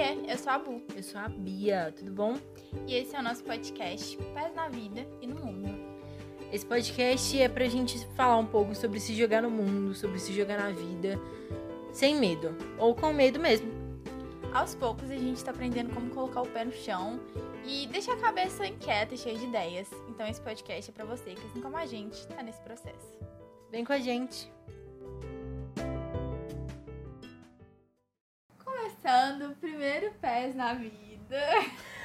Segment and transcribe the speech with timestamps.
[0.00, 0.80] Oiê, eu sou a Bu.
[0.96, 2.38] Eu sou a Bia, tudo bom?
[2.86, 5.68] E esse é o nosso podcast Pés na Vida e no Mundo.
[6.50, 10.32] Esse podcast é pra gente falar um pouco sobre se jogar no mundo, sobre se
[10.32, 11.20] jogar na vida,
[11.92, 13.70] sem medo, ou com medo mesmo.
[14.54, 17.20] Aos poucos a gente tá aprendendo como colocar o pé no chão
[17.66, 19.90] e deixar a cabeça inquieta e cheia de ideias.
[20.08, 23.18] Então esse podcast é pra você que, assim como a gente, tá nesse processo.
[23.70, 24.50] Vem com a gente.
[29.80, 31.40] Primeiro Pés na Vida.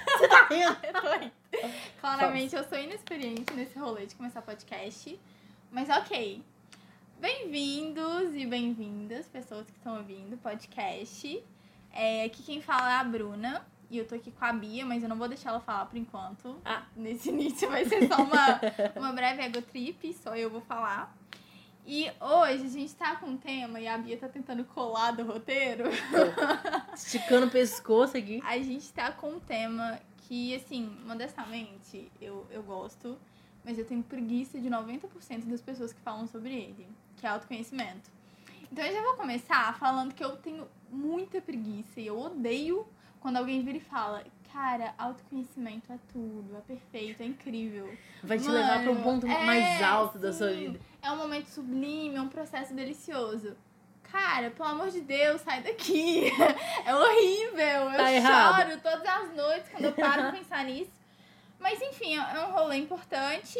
[0.08, 0.78] Você tá rindo?
[0.82, 1.74] Eu tô rindo.
[2.00, 5.20] Claramente eu sou inexperiente nesse rolê de começar podcast.
[5.74, 6.42] Mas ok.
[7.20, 11.44] Bem-vindos e bem-vindas, pessoas que estão ouvindo o podcast.
[11.92, 13.66] É, aqui quem fala é a Bruna.
[13.92, 15.98] E eu tô aqui com a Bia, mas eu não vou deixar ela falar por
[15.98, 16.58] enquanto.
[16.64, 16.84] Ah.
[16.96, 18.62] Nesse início vai ser só uma,
[18.96, 21.14] uma breve ego trip, só eu vou falar.
[21.88, 25.24] E hoje a gente tá com um tema e a Bia tá tentando colar do
[25.24, 25.84] roteiro.
[26.96, 28.42] Esticando o pescoço aqui.
[28.44, 33.16] A gente tá com um tema que, assim, modestamente, eu, eu gosto,
[33.64, 38.10] mas eu tenho preguiça de 90% das pessoas que falam sobre ele, que é autoconhecimento.
[38.72, 42.88] Então eu já vou começar falando que eu tenho muita preguiça e eu odeio
[43.20, 47.94] quando alguém vira e fala, cara, autoconhecimento é tudo, é perfeito, é incrível.
[48.24, 50.80] Vai te Mano, levar pra um ponto é, mais alto da sua vida.
[51.06, 53.56] É um momento sublime, é um processo delicioso.
[54.12, 56.32] Cara, pelo amor de Deus, sai daqui.
[56.86, 57.90] É horrível.
[57.92, 58.68] Eu Tá errado.
[58.70, 60.92] choro todas as noites quando eu paro pra pensar nisso.
[61.60, 63.58] Mas enfim, é um rolê importante.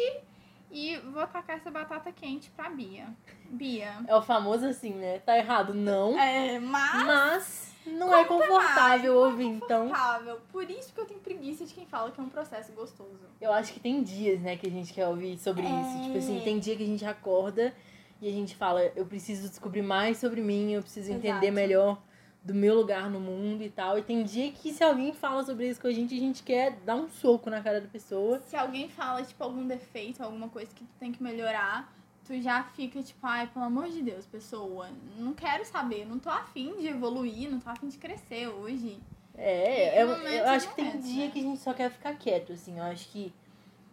[0.70, 3.06] E vou tacar essa batata quente pra Bia.
[3.44, 3.92] Bia.
[4.08, 5.20] É o famoso assim, né?
[5.20, 6.18] Tá errado, não.
[6.18, 7.04] É, mas.
[7.04, 9.88] Mas não é confortável mais, ouvir, então.
[9.88, 10.40] Confortável.
[10.52, 13.18] Por isso que eu tenho preguiça de quem fala que é um processo gostoso.
[13.40, 15.80] Eu acho que tem dias, né, que a gente quer ouvir sobre É.
[15.80, 16.02] isso.
[16.04, 17.74] Tipo assim, tem dia que a gente acorda
[18.20, 21.52] e a gente fala, eu preciso descobrir mais sobre mim, eu preciso entender Exato.
[21.52, 22.02] melhor
[22.42, 23.98] do meu lugar no mundo e tal.
[23.98, 26.76] E tem dia que se alguém fala sobre isso com a gente, a gente quer
[26.84, 28.38] dar um soco na cara da pessoa.
[28.46, 31.92] Se alguém fala, tipo, algum defeito, alguma coisa que tu tem que melhorar,
[32.26, 34.88] tu já fica, tipo, ai, pelo amor de Deus, pessoa,
[35.18, 38.98] não quero saber, não tô afim de evoluir, não tô afim de crescer hoje.
[39.38, 41.30] É, eu, momentos eu acho que tem dia né?
[41.30, 42.78] que a gente só quer ficar quieto, assim.
[42.78, 43.32] Eu acho que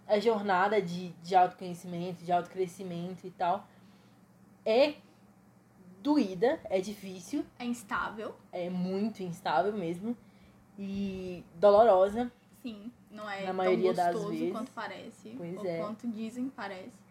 [0.08, 3.68] a jornada de, de autoconhecimento, de autocrescimento e tal,
[4.66, 4.96] é
[6.02, 10.16] doída, é difícil, É instável, é muito instável mesmo
[10.78, 12.32] e dolorosa.
[12.62, 14.52] sim, não é Na tão maioria das gostoso vezes.
[14.52, 15.78] quanto parece, Pois ou é.
[15.78, 17.03] quanto dizem parece.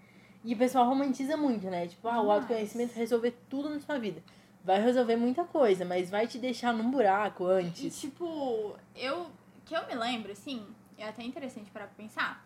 [0.44, 1.86] E o pessoal romantiza muito, né?
[1.86, 4.22] Tipo, ah, o autoconhecimento resolver tudo na sua vida.
[4.64, 8.00] Vai resolver muita coisa, mas vai te deixar num buraco E, antes.
[8.00, 9.26] tipo, eu,
[9.64, 10.64] que eu me lembro, assim,
[10.98, 12.44] é até interessante para pensar,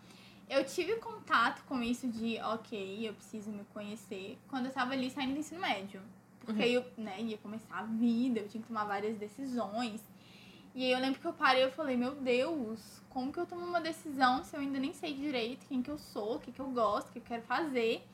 [0.48, 5.10] eu tive contato com isso de, ok, eu preciso me conhecer, quando eu tava ali
[5.10, 6.00] saindo do ensino médio.
[6.40, 6.68] Porque Uhum.
[6.68, 10.00] eu, né, ia começar a vida, eu tinha que tomar várias decisões.
[10.76, 13.46] E aí eu lembro que eu parei e eu falei, meu Deus, como que eu
[13.46, 16.52] tomo uma decisão se eu ainda nem sei direito quem que eu sou, o que
[16.52, 18.06] que eu gosto, o que eu quero fazer.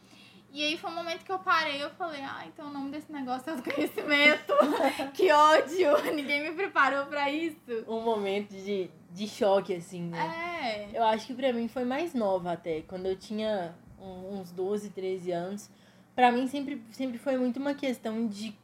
[0.53, 2.93] E aí foi um momento que eu parei e eu falei, ah, então o nome
[2.93, 4.53] desse negócio é autoconhecimento.
[5.12, 6.15] que ódio!
[6.15, 7.84] Ninguém me preparou pra isso.
[7.89, 10.89] Um momento de, de choque, assim, né?
[10.93, 10.97] É.
[10.97, 12.83] Eu acho que pra mim foi mais nova até.
[12.83, 15.69] Quando eu tinha uns 12, 13 anos.
[16.15, 18.56] Pra mim sempre, sempre foi muito uma questão de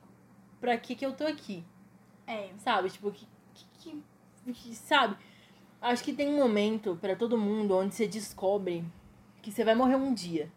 [0.61, 1.65] pra que que eu tô aqui.
[2.29, 2.51] É.
[2.59, 2.91] Sabe?
[2.91, 3.27] Tipo, que,
[3.79, 4.03] que,
[4.53, 5.17] que- sabe?
[5.81, 8.85] Acho que tem um momento pra todo mundo onde você descobre
[9.41, 10.51] que você vai morrer um dia.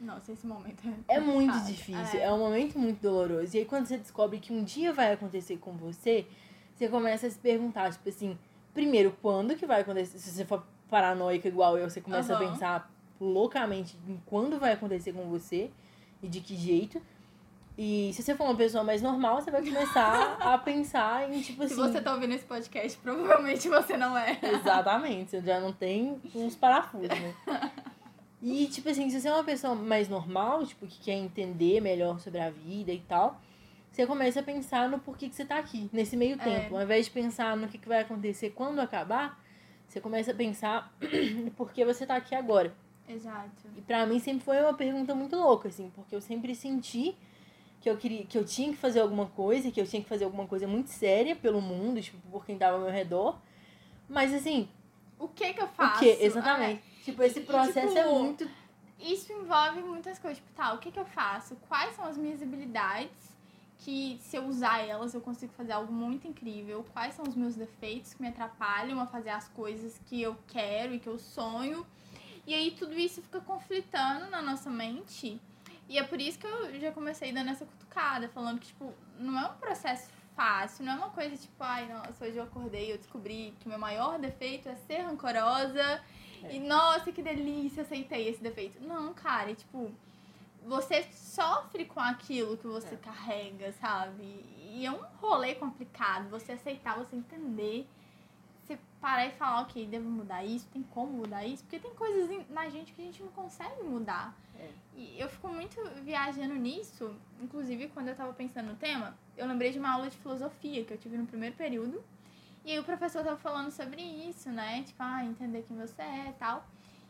[0.00, 1.16] Nossa, esse momento é.
[1.16, 1.66] É muito complicado.
[1.66, 2.24] difícil, É.
[2.24, 3.56] é um momento muito doloroso.
[3.56, 6.26] E aí quando você descobre que um dia vai acontecer com você,
[6.74, 8.38] você começa a se perguntar, tipo assim,
[8.72, 10.18] primeiro, quando que vai acontecer?
[10.18, 12.46] Se você for paranoica igual eu, você começa Aham.
[12.46, 15.70] a pensar loucamente em quando vai acontecer com você
[16.22, 17.02] e de que jeito.
[17.80, 21.62] E se você for uma pessoa mais normal, você vai começar a pensar em, tipo
[21.62, 21.74] assim...
[21.76, 24.36] Se você tá ouvindo esse podcast, provavelmente você não é.
[24.42, 27.34] Exatamente, você já não tem uns parafusos, né?
[28.42, 32.18] E, tipo assim, se você é uma pessoa mais normal, tipo, que quer entender melhor
[32.18, 33.40] sobre a vida e tal,
[33.92, 36.44] você começa a pensar no porquê que você tá aqui, nesse meio É.
[36.44, 36.76] tempo.
[36.76, 39.40] Ao invés de pensar no que, que vai acontecer quando acabar,
[39.88, 40.92] você começa a pensar
[41.44, 42.74] no porquê você tá aqui agora.
[43.08, 43.68] Exato.
[43.76, 47.16] E pra mim sempre foi uma pergunta muito louca, assim, porque eu sempre senti
[47.80, 50.24] que eu queria, que eu tinha que fazer alguma coisa, que eu tinha que fazer
[50.24, 53.38] alguma coisa muito séria pelo mundo, tipo, por quem tava ao meu redor.
[54.08, 54.68] Mas assim,
[55.18, 56.04] O que que eu faço?
[56.04, 56.24] o?
[56.24, 56.82] Exatamente.
[57.04, 58.44] Tipo, esse E, processo tipo, é muito.
[58.44, 58.48] É,
[59.12, 60.38] isso envolve muitas coisas.
[60.38, 61.56] Tipo, tá, o que que eu faço?
[61.68, 63.36] Quais são as minhas habilidades
[63.78, 66.84] que, se eu usar elas, eu consigo fazer algo muito incrível?
[66.92, 70.94] Quais são os meus defeitos que me atrapalham a fazer as coisas que eu quero
[70.94, 71.86] e que eu sonho?
[72.46, 75.40] E aí tudo isso fica conflitando na nossa mente.
[75.88, 79.38] E é por isso que eu já comecei dando essa cutucada, falando que, tipo, não
[79.40, 82.98] é um processo fácil, não é uma coisa tipo, ai, nossa, hoje eu acordei, eu
[82.98, 86.00] descobri que meu maior defeito é ser rancorosa.
[86.44, 86.54] É.
[86.54, 88.80] E nossa, que delícia, aceitei esse defeito.
[88.86, 89.90] Não, cara, é tipo,
[90.64, 92.98] você sofre com aquilo que você É.
[92.98, 94.22] carrega, sabe?
[94.22, 96.28] E é um rolê complicado.
[96.28, 97.88] Você aceitar, você entender.
[98.68, 101.62] Você parar e falar, ok, devo mudar isso, tem como mudar isso?
[101.62, 104.36] Porque tem coisas na gente que a gente não consegue mudar.
[104.58, 104.68] É.
[104.94, 107.16] E eu fico muito viajando nisso.
[107.40, 110.92] Inclusive, quando eu tava pensando no tema, eu lembrei de uma aula de filosofia que
[110.92, 112.04] eu tive no primeiro período.
[112.62, 114.82] E aí o professor tava falando sobre isso, né?
[114.82, 116.66] Tipo, ah, entender quem você é e tal.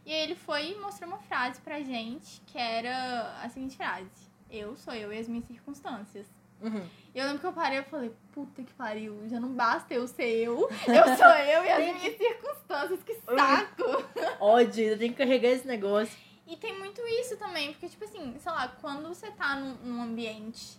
[0.06, 4.30] E aí ele foi e mostrou uma frase pra gente que era a seguinte frase:
[4.48, 6.37] Eu sou eu e as minhas circunstâncias.
[6.60, 6.86] Uhum.
[7.14, 10.06] E eu lembro que eu parei e falei, puta que pariu, já não basta eu
[10.06, 13.84] ser eu, eu sou eu e as minhas circunstâncias, que saco!
[14.40, 16.16] Ódio, ainda tem que carregar esse negócio.
[16.46, 20.02] E tem muito isso também, porque, tipo assim, sei lá, quando você tá num, num
[20.02, 20.78] ambiente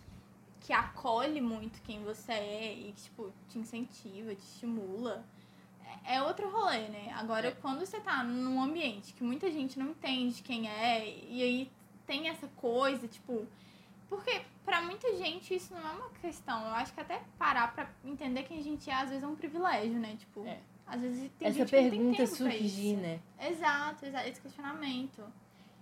[0.60, 5.24] que acolhe muito quem você é e que, tipo, te incentiva, te estimula,
[6.04, 7.12] é é outro rolê, né?
[7.16, 7.50] Agora, É.
[7.52, 11.70] quando você tá num ambiente que muita gente não entende quem é, e aí
[12.06, 13.46] tem essa coisa, tipo.
[14.10, 16.60] Porque pra muita gente isso não é uma questão.
[16.66, 19.36] Eu acho que até parar pra entender quem a gente é, às vezes é um
[19.36, 20.16] privilégio, né?
[20.18, 20.58] Tipo, É.
[20.86, 23.20] às vezes tem Essa gente que não tem pergunta tempo surgir, né?
[23.40, 25.22] Exato, exato, esse questionamento.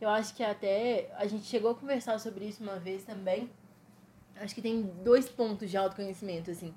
[0.00, 3.50] Eu acho que até a gente chegou a conversar sobre isso uma vez também.
[4.36, 6.72] Acho que tem dois pontos de autoconhecimento, assim.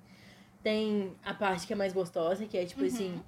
[0.64, 2.88] Tem a parte que é mais gostosa, que é tipo Uhum.
[2.88, 3.22] assim,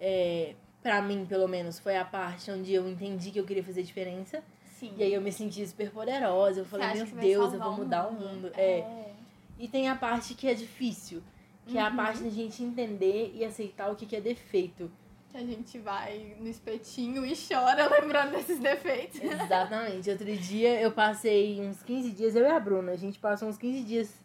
[0.00, 3.82] é, pra mim, pelo menos, foi a parte onde eu entendi que eu queria fazer
[3.82, 4.42] diferença.
[4.78, 4.92] Sim.
[4.96, 6.60] E aí eu me senti super poderosa.
[6.60, 8.50] Eu falei, meu Deus, eu vou mudar o mundo.
[8.56, 8.78] É.
[8.80, 9.12] É.
[9.58, 11.22] E tem a parte que é difícil,
[11.66, 11.96] que é a Uhum.
[11.96, 14.90] parte da gente entender e aceitar o que que é defeito.
[15.30, 19.20] Que a gente vai no espetinho e chora lembrando desses defeitos.
[19.20, 20.10] Exatamente.
[20.10, 23.56] Outro dia eu passei uns 15 dias, eu e a Bruna, a gente passou uns
[23.58, 24.23] 15 dias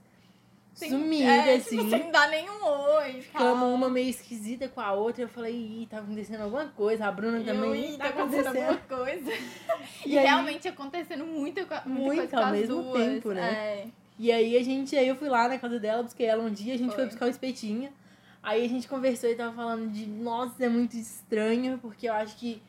[0.80, 1.78] Sem- sumida, é, assim.
[1.78, 3.22] Tipo, sem dar nenhum oi.
[3.22, 5.24] Ficamos uma meio esquisita com a outra.
[5.24, 7.06] Eu falei, ih, tá acontecendo alguma coisa.
[7.06, 7.94] A Bruna também.
[7.94, 8.70] "Ih, tá acontecendo acontecendo.
[8.90, 9.32] alguma coisa.
[10.06, 13.04] E, E aí- realmente acontecendo muita, muita Muito coisa ao com as mesmo duas.
[13.06, 13.52] tempo, né?
[13.54, 13.88] É.
[14.18, 16.74] E aí a gente, aí eu fui lá na casa dela, busquei ela um dia,
[16.74, 17.06] a gente foi, Foi.
[17.08, 17.90] buscar o espetinho.
[18.42, 22.36] Aí a gente conversou e tava falando de, nossa, é muito estranho, porque eu acho
[22.38, 22.62] que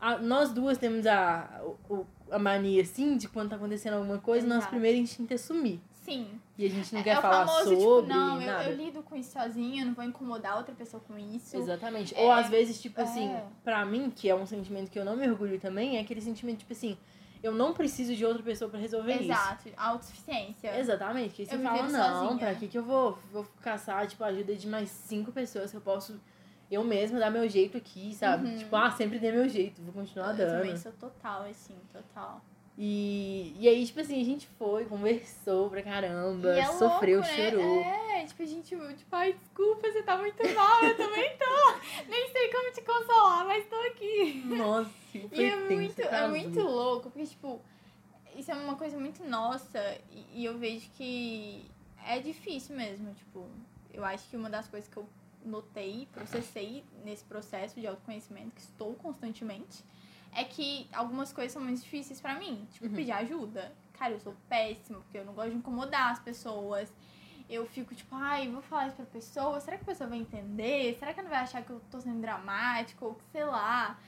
[0.00, 4.46] a- nós duas temos a, o- a mania, assim, de quando tá acontecendo alguma coisa,
[4.46, 4.70] nosso Exato.
[4.72, 5.80] primeiro instinto é sumir.
[6.04, 6.38] Sim.
[6.58, 9.02] E a gente não é, quer é falar famoso, sobre tipo, não, eu, eu lido
[9.02, 11.56] com isso sozinha, não vou incomodar outra pessoa com isso.
[11.56, 12.14] Exatamente.
[12.14, 13.04] É, Ou às vezes, tipo é.
[13.04, 13.34] assim,
[13.64, 16.58] pra mim, que é um sentimento que eu não me orgulho também, é aquele sentimento,
[16.58, 16.98] tipo assim,
[17.42, 19.24] eu não preciso de outra pessoa pra resolver isso.
[19.24, 20.78] Exato, autossuficiência.
[20.78, 22.38] Exatamente, que você Eu fala, não, sozinha.
[22.38, 25.76] pra que que eu vou, vou caçar, tipo, a ajuda de mais cinco pessoas que
[25.76, 26.20] eu posso
[26.70, 28.48] eu mesma dar meu jeito aqui, sabe?
[28.48, 28.56] Uhum.
[28.56, 30.58] Tipo, ah, sempre dei meu jeito, vou continuar eu dando.
[30.60, 32.42] também sou total, assim, total.
[32.76, 37.50] E, e aí, tipo assim, a gente foi, conversou pra caramba, é sofreu, louco, né?
[37.50, 37.80] chorou.
[37.80, 41.74] É, tipo, a gente, tipo, ai, desculpa, você tá muito mal, eu também tô.
[42.10, 44.42] Nem sei como te consolar, mas tô aqui.
[44.46, 47.60] Nossa, foi E é muito, é muito louco, porque, tipo,
[48.36, 49.80] isso é uma coisa muito nossa
[50.10, 51.70] e, e eu vejo que
[52.04, 53.48] é difícil mesmo, tipo,
[53.92, 55.08] eu acho que uma das coisas que eu
[55.44, 59.84] notei, processei nesse processo de autoconhecimento que estou constantemente,
[60.34, 62.92] é que algumas coisas são muito difíceis pra mim, tipo, Uhum.
[62.94, 63.72] pedir ajuda.
[63.98, 66.92] Cara, eu sou péssima, porque eu não gosto de incomodar as pessoas.
[67.48, 70.96] Eu fico tipo, ai, vou falar isso pra pessoa, será que a pessoa vai entender?
[70.98, 73.98] Será que ela não vai achar que eu tô sendo dramático ou que sei lá?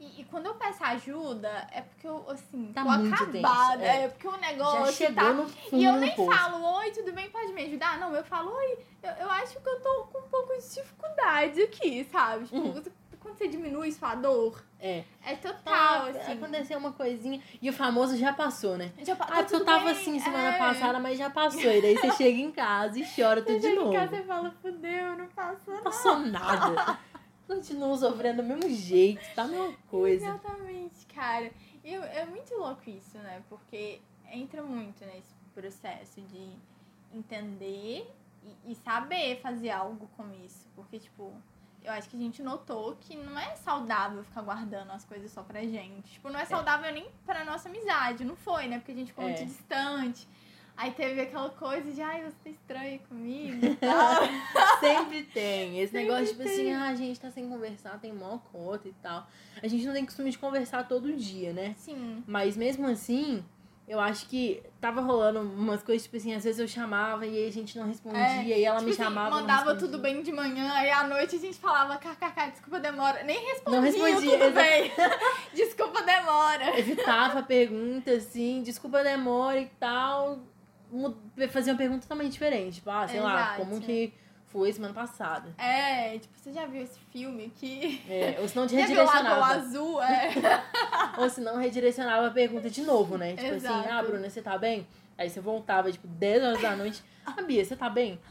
[0.00, 3.84] E, e quando eu peço ajuda, é porque eu, assim, Tá tô acabada.
[3.84, 4.04] é.
[4.04, 4.08] É.
[4.08, 5.32] porque o Já negócio chegou tá...
[5.32, 7.98] no fundo E eu nem falo, oi, tudo bem, pode me ajudar?
[7.98, 11.62] Não, eu falo, oi, eu, eu acho que eu tô com um pouco de dificuldade
[11.62, 12.44] aqui, sabe?
[12.46, 12.82] Tipo, Uhum.
[13.20, 15.02] quando você diminui sua dor, É.
[15.24, 15.62] é total,
[16.12, 16.32] Tá, assim.
[16.32, 17.40] aconteceu uma coisinha.
[17.62, 18.92] E o famoso já passou, né?
[18.98, 20.58] Já, pa- Ah, tá tudo tava bem, assim semana é.
[20.58, 21.58] passada, mas já passou.
[21.72, 23.92] E daí você chega em casa e chora tudo de chega novo.
[23.94, 26.98] em casa e fala, fudeu, não passou Não passou nada.
[27.48, 30.26] Continuo sofrendo do mesmo jeito, tá a mesma coisa.
[30.26, 31.50] Exatamente, cara.
[31.82, 33.42] E eu- é muito louco isso, né?
[33.48, 34.00] Porque
[34.30, 36.50] entra muito nesse processo de
[37.12, 38.06] entender
[38.66, 40.68] e, e saber fazer algo com isso.
[40.74, 41.32] Porque, tipo,
[41.84, 45.42] eu acho que a gente notou que não é saudável ficar guardando as coisas só
[45.42, 46.14] pra gente.
[46.14, 48.24] Tipo, não é saudável nem pra nossa amizade.
[48.24, 48.78] Não foi, né?
[48.78, 49.28] Porque a gente ficou É.
[49.28, 50.26] muito distante.
[50.76, 54.22] Aí teve aquela coisa de, ai, você tá estranho comigo e tal.
[54.80, 55.78] Sempre tem.
[55.78, 56.74] Esse Sempre negócio, tipo assim, tem.
[56.74, 59.24] ah, a gente tá sem conversar, tem mó conta e tal.
[59.62, 61.74] A gente não tem costume de conversar todo dia, né?
[61.78, 62.24] Sim.
[62.26, 63.44] Mas mesmo assim,
[63.86, 67.48] eu acho que tava rolando umas coisas, tipo assim, às vezes eu chamava e aí
[67.48, 69.30] a gente não respondia, e ela Tipo me assim, chamava.
[69.30, 73.22] não mandava tudo bem de manhã, aí à noite a gente falava, kkk, desculpa, demora.
[73.24, 74.92] Nem respondia, Não respondia, tudo bem.
[75.54, 76.78] desculpa, demora.
[76.78, 80.38] Evitava a pergunta, assim, desculpa demora e tal.
[81.50, 82.76] fazer uma pergunta totalmente diferente.
[82.76, 83.58] Tipo, ah, sei lá, Exato.
[83.68, 84.12] como que
[84.54, 85.52] foi semana passada?
[85.58, 88.00] É, tipo, você já viu esse filme que.
[88.08, 89.46] É, ou se não te Já viu redirecionava.
[89.46, 90.00] Azul?
[90.00, 90.30] É.
[91.18, 93.34] Ou se não redirecionava a pergunta de novo, né?
[93.34, 93.88] Tipo assim, Exato.
[93.90, 94.86] ah, Bruna, você tá bem?
[95.18, 97.02] Aí você voltava, tipo, 10 horas da noite.
[97.26, 98.20] Ah, Bia, você tá bem?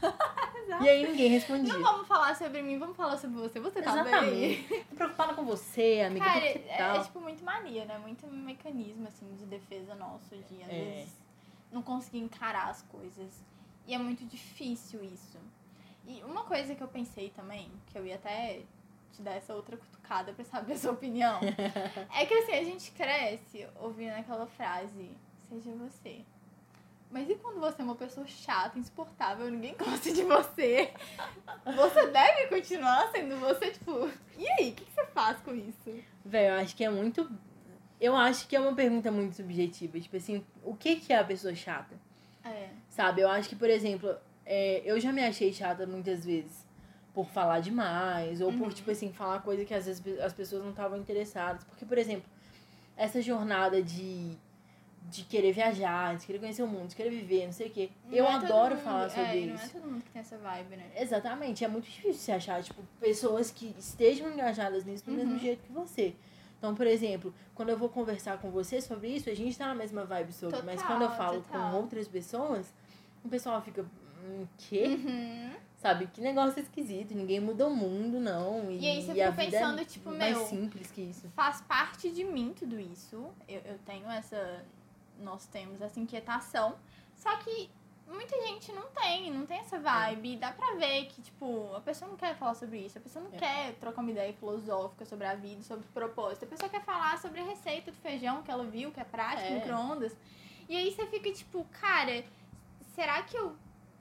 [0.80, 1.74] E aí ninguém respondia.
[1.74, 3.60] Não vamos falar sobre mim, vamos falar sobre você.
[3.60, 4.02] Você tá bem?
[4.02, 4.84] Exatamente.
[4.88, 6.24] Tô preocupada com você, amiga.
[6.24, 7.98] Cara, é, é, tipo muito mania, né?
[7.98, 10.72] Muito mecanismo, assim, de defesa nosso de, às É.
[10.72, 11.12] vezes,
[11.70, 13.44] não conseguir encarar as coisas.
[13.86, 15.36] E é muito difícil isso.
[16.06, 18.60] E uma coisa que eu pensei também, que eu ia até
[19.12, 21.40] te dar essa outra cutucada pra saber a sua opinião,
[22.14, 25.10] é que assim, a gente cresce ouvindo aquela frase,
[25.48, 26.24] seja você.
[27.10, 30.92] Mas e quando você é uma pessoa chata, insuportável, ninguém gosta de você?
[31.64, 36.02] Você deve continuar sendo você, tipo, e aí, o que, que você faz com isso?
[36.24, 37.30] Velho, eu acho que é muito.
[38.00, 39.98] Eu acho que é uma pergunta muito subjetiva.
[39.98, 41.94] Tipo assim, o que, que é a pessoa chata?
[42.44, 42.68] É.
[42.90, 43.22] Sabe?
[43.22, 44.14] Eu acho que, por exemplo,
[44.46, 46.64] é, eu já me achei chata muitas vezes
[47.12, 48.68] por falar demais, ou por, Uhum.
[48.70, 51.62] tipo assim, falar coisa que às vezes as pessoas não estavam interessadas.
[51.64, 52.28] Porque, por exemplo,
[52.96, 54.36] essa jornada de,
[55.10, 57.90] de querer viajar, de querer conhecer o mundo, de querer viver, não sei o quê.
[58.06, 59.54] Não eu é adoro mundo- falar sobre é, isso.
[59.54, 60.90] Não é todo mundo que tem essa vibe, né?
[60.96, 65.38] Exatamente, é muito difícil você achar, tipo, pessoas que estejam engajadas nisso do mesmo Uhum.
[65.38, 66.14] jeito que você.
[66.58, 69.74] Então, por exemplo, quando eu vou conversar com você sobre isso, a gente tá na
[69.74, 70.62] mesma vibe sobre.
[70.62, 71.70] mas Total, quando eu falo total.
[71.70, 72.74] com outras pessoas,
[73.22, 73.84] o pessoal fica,
[74.24, 74.84] hum, quê?
[74.88, 75.52] Uhum.
[75.76, 76.06] Sabe?
[76.06, 78.70] Que negócio esquisito, ninguém muda o mundo, não.
[78.70, 81.28] E, E aí você fica vida pensando, é tipo, mais meu, simples que isso.
[81.36, 83.30] Faz parte de mim tudo isso.
[83.46, 84.64] Eu, eu tenho essa.
[85.20, 86.74] Nós temos essa inquietação.
[87.14, 87.70] Só que
[88.08, 90.36] muita gente não tem, não tem essa vibe.
[90.36, 92.96] Dá pra ver que, tipo, a pessoa não quer falar sobre isso.
[92.96, 93.38] A pessoa não É.
[93.38, 96.46] quer trocar uma ideia filosófica sobre a vida, sobre o propósito.
[96.46, 99.48] A pessoa quer falar sobre a receita do feijão que ela viu, que é prática,
[99.48, 99.54] É.
[99.56, 100.16] micro-ondas.
[100.66, 102.24] E aí você fica, tipo, cara,
[102.94, 103.54] será que eu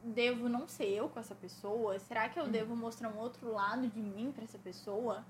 [0.03, 1.97] devo não ser eu com essa pessoa?
[1.99, 2.51] Será que eu Uhum.
[2.51, 5.23] devo mostrar um outro lado de mim pra essa pessoa?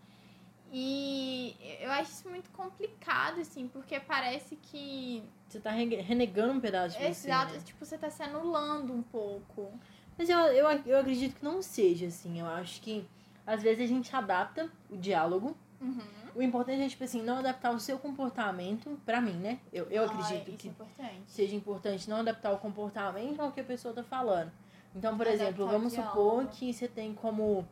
[0.71, 5.23] E eu acho isso muito complicado, assim, porque parece que.
[5.47, 7.27] Você tá rene- renegando um pedaço de você.
[7.27, 7.59] Exato, né?
[7.63, 9.71] tipo, você tá se anulando um pouco.
[10.17, 12.39] Mas eu, eu, eu acredito que não seja assim.
[12.39, 13.07] Eu acho que
[13.45, 15.55] às vezes a gente adapta o diálogo.
[15.79, 15.99] Uhum.
[16.35, 19.59] O importante é, tipo assim, não adaptar o seu comportamento pra mim, né?
[19.71, 21.21] Eu, eu Ah, acredito isso que é importante.
[21.27, 24.51] seja importante não adaptar o comportamento ao que a pessoa tá falando.
[24.95, 26.15] Então, por Adaptar exemplo, o vamos diálogo.
[26.17, 27.67] supor que você tem como,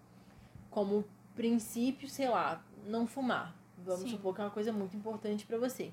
[0.70, 3.56] como princípio, sei lá, não fumar.
[3.78, 4.10] Vamos Sim.
[4.10, 5.92] supor que é uma coisa muito importante pra você.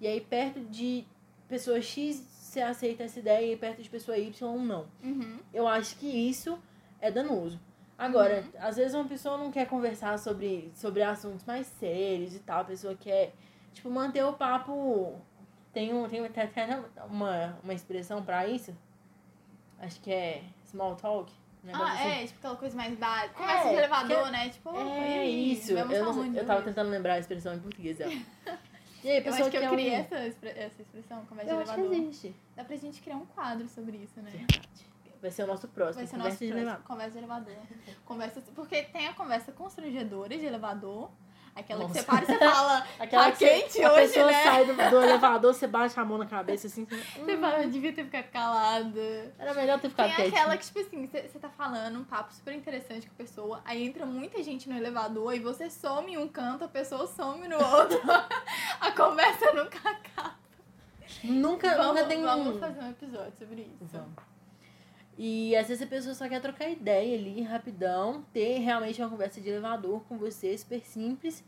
[0.00, 1.04] E aí, perto de
[1.48, 4.86] pessoa X, você aceita essa ideia e perto de pessoa Y, não.
[5.02, 5.38] Uhum.
[5.52, 6.58] Eu acho que isso
[7.00, 7.58] é danoso.
[7.98, 8.50] Agora, Uhum.
[8.60, 12.64] às vezes uma pessoa não quer conversar sobre, sobre assuntos mais sérios e tal, a
[12.64, 13.32] pessoa quer,
[13.72, 15.14] tipo, manter o papo.
[15.72, 18.74] Tem, um, tem até uma, uma expressão pra isso.
[19.78, 20.42] Acho que é
[20.76, 21.32] small talk.
[21.72, 22.08] Ah, assim.
[22.08, 23.34] é, tipo aquela coisa mais básica.
[23.34, 24.48] Conversa É, de elevador, que- né?
[24.50, 25.52] Tipo, É aí?
[25.52, 25.72] isso.
[25.72, 27.96] Eu, não, eu de tava tentando lembrar a expressão em português.
[27.98, 28.12] dela.
[29.04, 29.94] E aí, a Eu acho que eu quer criei um...
[30.00, 32.02] essa, essa expressão, conversa Eu de acho que elevador.
[32.08, 32.34] existe.
[32.56, 34.30] Dá pra gente criar um quadro sobre isso, né?
[34.32, 34.68] Verdade.
[35.22, 35.98] Vai ser o nosso próximo.
[35.98, 36.86] Vai ser o conversa nosso de próximo, elevador.
[36.86, 37.54] conversa de elevador.
[38.04, 41.10] Conversa, porque tem a conversa constrangedora de elevador,
[41.56, 41.94] aquela Nossa.
[41.94, 44.42] que você para e você fala, Aquela tá que você- quente a hoje, pessoa né?
[44.44, 46.84] sai do, do elevador, você bate a mão na cabeça assim.
[46.84, 49.34] Você, Você fala, eu devia ter ficado calada.
[49.38, 50.36] Era melhor ter ficado Tem quietinho.
[50.38, 53.60] aquela que, tipo assim, você você tá falando um papo super interessante com a pessoa,
[53.64, 57.48] aí entra muita gente no elevador e você some em um canto, a pessoa some
[57.48, 58.00] no outro.
[58.80, 60.36] a conversa nunca acaba.
[61.24, 63.76] Nunca, vamos, nunca tem vamos fazer um episódio sobre isso.
[63.92, 64.35] Vamos.
[65.18, 69.40] E às vezes a pessoa só quer trocar ideia ali, rapidão, ter realmente uma conversa
[69.40, 71.42] de elevador com você, super simples.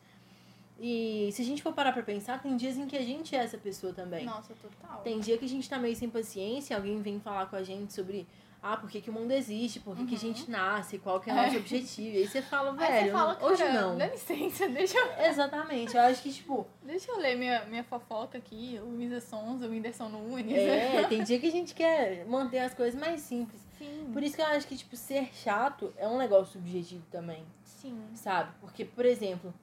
[0.81, 3.41] E se a gente for parar pra pensar, tem dias em que a gente é
[3.41, 4.25] essa pessoa também.
[4.25, 5.01] Nossa, total.
[5.03, 7.93] Tem dia que a gente tá meio sem paciência, alguém vem falar com a gente
[7.93, 8.27] sobre
[8.63, 11.31] ah, por que, que o mundo existe, por que, que a gente nasce, qual que
[11.31, 11.59] é o nosso É.
[11.59, 12.09] objetivo.
[12.17, 13.97] E aí você fala, velho, você fala, hoje não.
[13.97, 18.37] dá licença, deixa eu, Exatamente, eu acho que, tipo, deixa eu ler minha, minha fofoca
[18.39, 20.57] aqui, Luísa Sonza, o Whindersson Nunes.
[20.57, 23.61] é, tem dia que a gente quer manter as coisas mais simples.
[23.79, 27.45] Sim, Por isso que eu acho que, tipo, ser chato é um negócio subjetivo também,
[27.63, 27.97] sim.
[28.15, 28.51] sabe?
[28.61, 29.55] Porque, por exemplo,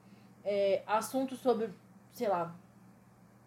[0.42, 1.68] é, assuntos sobre,
[2.12, 2.54] sei lá,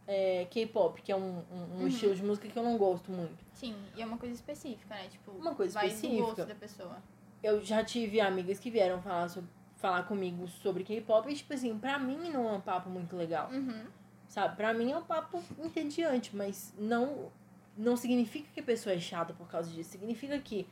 [0.07, 1.87] é, K-pop, que é um, um, um Uhum.
[1.87, 3.48] estilo de música que eu não gosto muito.
[3.59, 5.07] Sim, e é uma coisa específica, né?
[5.09, 6.23] Tipo, Uma coisa vai do específica.
[6.23, 6.97] gosto da pessoa.
[7.43, 11.77] Eu já tive amigas que vieram falar, sobre, falar comigo sobre K-pop e, tipo assim,
[11.77, 13.85] pra mim não é um papo muito legal, Uhum.
[14.29, 14.55] sabe?
[14.55, 17.29] Pra mim é um papo entediante, mas não,
[17.77, 19.89] não significa que a pessoa é chata por causa disso.
[19.91, 20.65] Significa que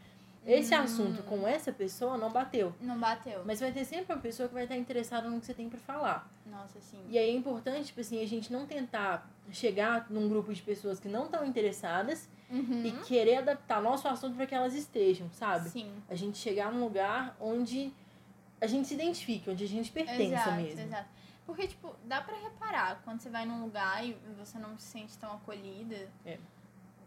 [0.48, 0.80] Esse Hum.
[0.82, 2.74] assunto com essa pessoa não bateu.
[2.80, 3.44] Não bateu.
[3.46, 5.78] Mas vai ter sempre uma pessoa que vai estar interessada no que você tem pra
[5.80, 6.28] falar.
[6.46, 7.00] Nossa, sim.
[7.10, 11.00] E aí é importante, tipo assim, a gente não tentar chegar num grupo de pessoas
[11.00, 12.86] que não estão interessadas Uhum.
[12.86, 15.70] e querer adaptar nosso assunto para que elas estejam, sabe?
[15.70, 15.92] Sim.
[16.10, 17.92] A gente chegar num lugar onde
[18.62, 20.82] a gente se identifique, onde a gente pertença exato, mesmo.
[20.82, 21.10] exato.
[21.46, 25.18] Porque, tipo, dá pra reparar, quando você vai num lugar e você não se sente
[25.18, 26.38] tão acolhida, É.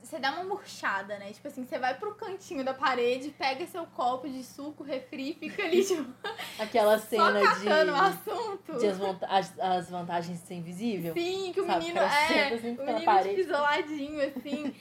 [0.02, 1.32] você dá uma murchada, né?
[1.32, 5.62] Tipo assim, você vai pro cantinho da parede, pega seu copo de suco, refri, fica
[5.62, 6.10] ali, tipo,
[6.58, 8.78] Aquela só cena o de, assunto.
[8.78, 11.12] de as, vanta- as, as vantagens de ser invisível.
[11.14, 13.28] Sim, que o Sabe, menino é, assim, o menino parede.
[13.36, 14.74] tipo, isoladinho, assim.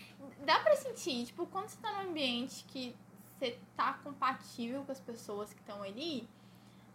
[0.45, 2.95] Dá pra sentir, tipo, quando você tá num ambiente que
[3.37, 6.27] você tá compatível com as pessoas que estão ali,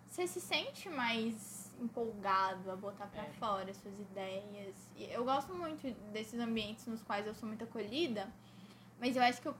[0.06, 3.30] você se sente mais empolgado a botar pra É.
[3.38, 4.74] fora as suas ideias.
[4.96, 8.28] E eu gosto muito desses ambientes nos quais eu sou muito acolhida,
[9.00, 9.54] mas eu acho que eu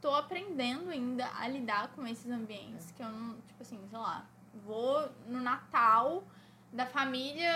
[0.00, 4.24] tô aprendendo ainda a lidar com esses ambientes que eu não, tipo assim, sei lá,
[4.64, 6.22] vou no Natal
[6.72, 7.50] da família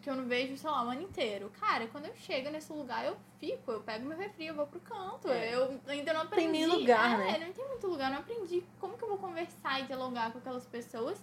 [0.00, 1.52] que eu não vejo, sei lá, o ano inteiro.
[1.60, 4.80] Cara, quando eu chego nesse lugar, eu fico, eu pego meu refri, eu vou pro
[4.80, 5.28] canto.
[5.28, 5.54] É.
[5.54, 6.52] Eu ainda não Tem aprendi.
[6.52, 7.46] nem lugar, é, né?
[7.46, 10.38] não tem muito lugar, eu não aprendi como que eu vou conversar e dialogar com
[10.38, 11.22] aquelas pessoas,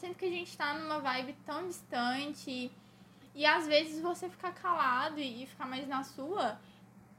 [0.00, 2.70] sendo que a gente tá numa vibe tão distante.
[3.34, 6.58] E às vezes você ficar calado e ficar mais na sua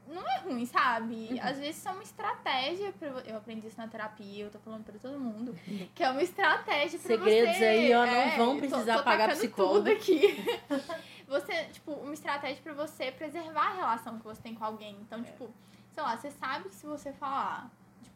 [0.06, 1.28] não é ruim, sabe?
[1.30, 1.38] Uhum.
[1.40, 3.08] Às vezes é uma estratégia pra...
[3.08, 5.56] Eu aprendi isso na terapia, eu tô falando pra todo mundo.
[5.94, 7.64] Que é uma estratégia pra Segredos você...
[7.64, 9.78] aí, ó, não é, vão tô- precisar tô pagar tacando psicólogo.
[9.78, 10.36] tudo aqui.
[11.26, 14.96] você, tipo, uma estratégia pra você preservar a relação que você tem com alguém.
[15.00, 15.22] Então, É.
[15.22, 15.48] tipo,
[15.92, 17.70] sei lá, você sabe que se você falar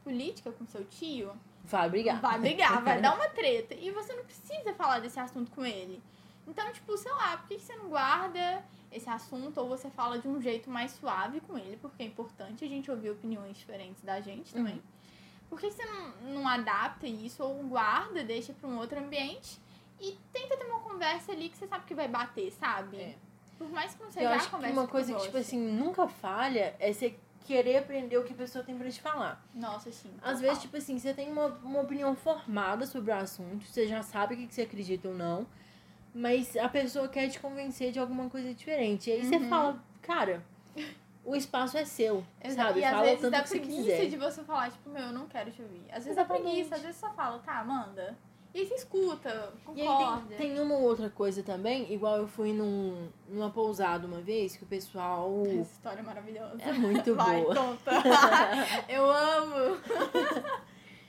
[0.06, 1.32] política com seu tio,
[1.64, 2.20] Vai brigar.
[2.20, 3.74] vai brigar, vai dar uma treta.
[3.74, 6.00] E você não precisa falar desse assunto com ele.
[6.46, 10.28] Então, tipo, sei lá, por que você não guarda esse assunto ou você fala de
[10.28, 11.76] um jeito mais suave com ele?
[11.82, 14.74] Porque é importante a gente ouvir opiniões diferentes da gente também.
[14.74, 14.80] Uhum.
[15.50, 19.60] Por que você não, não adapta isso ou guarda, deixa pra um outro ambiente
[20.00, 22.96] e tenta ter uma conversa ali que você sabe que vai bater, sabe?
[22.96, 23.16] É.
[23.58, 26.06] Por mais que não seja Eu a acho que uma coisa que, tipo assim, nunca
[26.06, 29.44] falha é você querer aprender o que a pessoa tem pra te falar.
[29.54, 30.10] Nossa, sim.
[30.16, 30.36] Às total.
[30.40, 34.34] vezes, tipo assim, você tem uma, uma opinião formada sobre o assunto, você já sabe
[34.34, 35.46] o que que você acredita ou não,
[36.14, 39.10] mas a pessoa quer te convencer de alguma coisa diferente.
[39.10, 39.48] E aí você Uhum.
[39.48, 40.42] fala, cara,
[41.24, 42.68] o espaço é seu, Exato.
[42.68, 42.80] sabe?
[42.80, 44.06] E às Fala o vezes tanto dá que você preguiça quiser.
[44.08, 45.84] de você falar, tipo, meu, eu não quero te ouvir.
[45.90, 48.16] Às vezes dá preguiça, às vezes só fala, tá, manda.
[48.56, 50.34] E aí você escuta, E concorda.
[50.34, 54.62] tem, tem uma outra coisa também, igual eu fui num, numa pousada uma vez, que
[54.64, 56.62] o pessoal Essa história é maravilhosa.
[56.62, 57.54] é muito Vai, boa.
[57.54, 57.90] conta.
[58.88, 59.76] eu amo.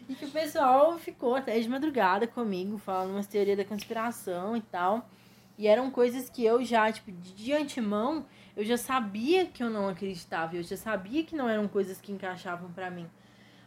[0.09, 4.61] E que o pessoal ficou até de madrugada comigo, falando umas teorias da conspiração e
[4.61, 5.09] tal.
[5.57, 8.25] E eram coisas que eu já, tipo, de de antemão,
[8.57, 10.57] eu já sabia que eu não acreditava.
[10.57, 13.09] Eu já sabia que não eram coisas que encaixavam pra mim.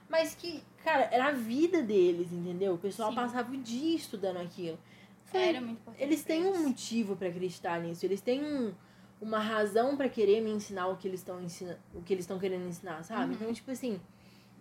[0.07, 2.75] Mas que, cara, era a vida deles, entendeu?
[2.75, 3.15] O pessoal Sim.
[3.17, 4.79] passava o dia estudando aquilo.
[5.27, 6.03] Falei, Era muito importante.
[6.03, 8.05] eles têm um motivo pra acreditar nisso.
[8.05, 8.73] Eles têm um-
[9.21, 11.39] uma razão pra querer me ensinar o que eles estão
[11.95, 13.27] o que eles estão querendo ensinar, sabe?
[13.27, 13.33] Uhum.
[13.35, 14.01] Então, tipo assim,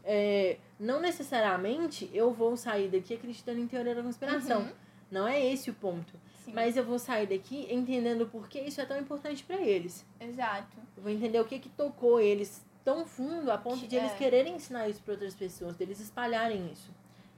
[0.04, 4.62] é, não necessariamente eu vou sair daqui acreditando em teoria da conspiração.
[4.64, 4.72] Uhum.
[5.12, 6.14] Não é esse o ponto.
[6.46, 10.06] Sim, Mas eu vou sair daqui entendendo por que isso é tão importante pra eles.
[10.20, 10.78] Exato.
[10.96, 14.12] Eu vou entender o que que tocou eles tão fundo a ponto Que- de eles
[14.14, 14.16] é.
[14.16, 16.92] quererem ensinar isso pra outras pessoas, deles espalharem isso.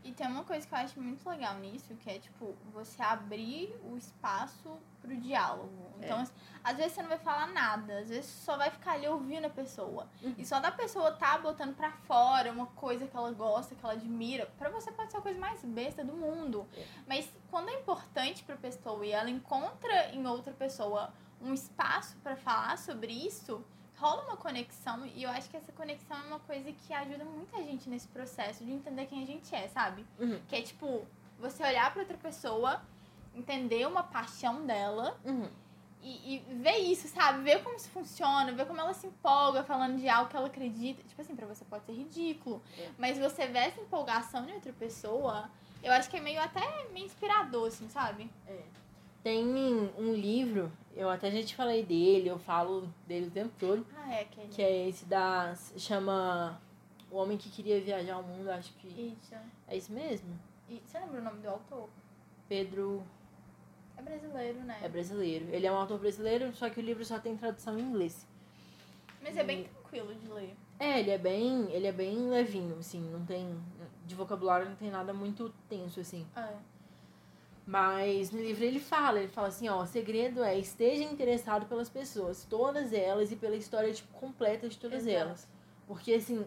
[0.04, 3.76] E tem uma coisa que eu acho muito legal nisso, que é, tipo, você abrir
[3.84, 5.70] o espaço pro diálogo.
[6.00, 6.28] Então, É.
[6.64, 9.46] às vezes você não vai falar nada, às vezes você só vai ficar ali ouvindo
[9.46, 10.08] a pessoa.
[10.24, 10.34] Uhum.
[10.40, 13.94] E só da pessoa tá botando pra fora uma coisa que ela gosta, que ela
[13.94, 16.66] admira, pra você pode ser a coisa mais besta do mundo.
[16.76, 16.86] É.
[17.08, 22.36] Mas quando é importante pra pessoa e ela encontra em outra pessoa um espaço pra
[22.36, 23.64] falar sobre isso,
[24.02, 27.58] rola uma conexão e eu acho que essa conexão é uma coisa que ajuda muita
[27.64, 30.04] gente nesse processo de entender quem a gente é, sabe?
[30.20, 30.40] Uhum.
[30.48, 31.06] Que é tipo,
[31.40, 32.82] você olhar pra outra pessoa,
[33.36, 35.48] entender uma paixão dela Uhum.
[36.02, 37.44] e, e ver isso, sabe?
[37.44, 41.04] Ver como isso funciona, ver como ela se empolga falando de algo que ela acredita.
[41.04, 42.60] Tipo assim, pra você pode ser ridículo.
[42.78, 42.90] É.
[42.98, 45.50] Mas você vê essa empolgação em outra pessoa,
[45.84, 48.30] eu acho que é meio até meio inspirador, assim, sabe?
[49.24, 49.46] Tem
[49.98, 53.86] um livro, eu até já te falei dele, eu falo dele o tempo todo.
[53.96, 54.48] Ah, é aquele.
[54.48, 55.56] Que é esse da.
[55.78, 56.60] chama.
[57.10, 58.88] O Homem que Queria Viajar ao Mundo, acho que.
[58.88, 59.36] Isso.
[59.68, 60.40] É isso mesmo?
[60.70, 61.90] E você lembra o nome do autor?
[62.48, 63.04] Pedro
[63.98, 64.80] É brasileiro, né?
[64.82, 65.46] é brasileiro.
[65.52, 68.26] Ele é um autor brasileiro, só que o livro só tem tradução em inglês.
[69.22, 70.56] Mas é bem tranquilo de ler.
[70.80, 71.70] É, ele é bem.
[71.72, 73.56] Ele é bem levinho, assim, não tem.
[74.08, 76.26] De vocabulário não tem nada muito tenso, assim.
[76.36, 76.54] É.
[77.66, 81.90] Mas no livro ele fala, ele fala assim, ó, o segredo é esteja interessado pelas
[81.90, 85.16] pessoas, todas elas, e pela história tipo, completa de todas Exato.
[85.16, 85.48] elas.
[85.88, 86.46] Porque assim,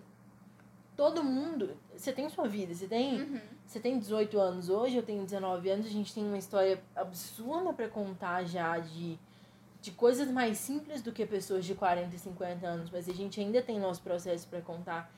[0.97, 1.77] todo mundo.
[1.97, 3.23] Você tem sua vida, você tem.
[3.23, 3.41] Uhum.
[3.67, 7.73] Você tem 18 anos hoje, eu tenho 19 anos, a gente tem uma história absurda
[7.73, 9.19] pra contar já de,
[9.81, 13.41] de coisas mais simples do que pessoas de 40 e 50 anos, mas a gente
[13.41, 15.11] ainda tem nosso processo pra contar,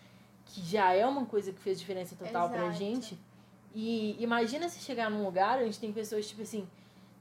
[0.44, 2.78] que já é uma coisa que fez diferença total pra Exato.
[2.78, 3.18] gente.
[3.74, 6.66] E imagina se chegar num lugar onde tem pessoas, tipo assim,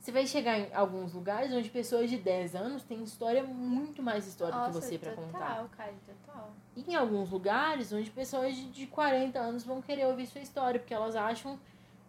[0.05, 4.27] você vai chegar em alguns lugares onde pessoas de 10 anos têm história, muito mais
[4.27, 5.69] história Nossa, que você total, contar.
[5.75, 6.53] cara, total.
[6.75, 10.79] E em alguns lugares onde pessoas de, de 40 anos vão querer ouvir sua história,
[10.79, 11.59] porque elas acham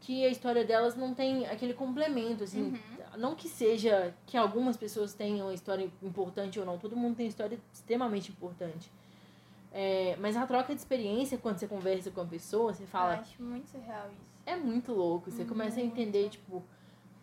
[0.00, 2.64] que a história delas não tem aquele complemento, assim.
[2.64, 3.18] Uhum.
[3.18, 7.26] Não que seja que algumas pessoas tenham uma história importante ou não, todo mundo tem
[7.26, 8.92] história extremamente importante.
[9.78, 13.20] É, mas a troca de experiência, quando você conversa com a pessoa, você fala, Eu
[13.20, 14.30] acho muito surreal isso.
[14.46, 15.30] é muito louco.
[15.30, 16.64] Você começa a entender, tipo,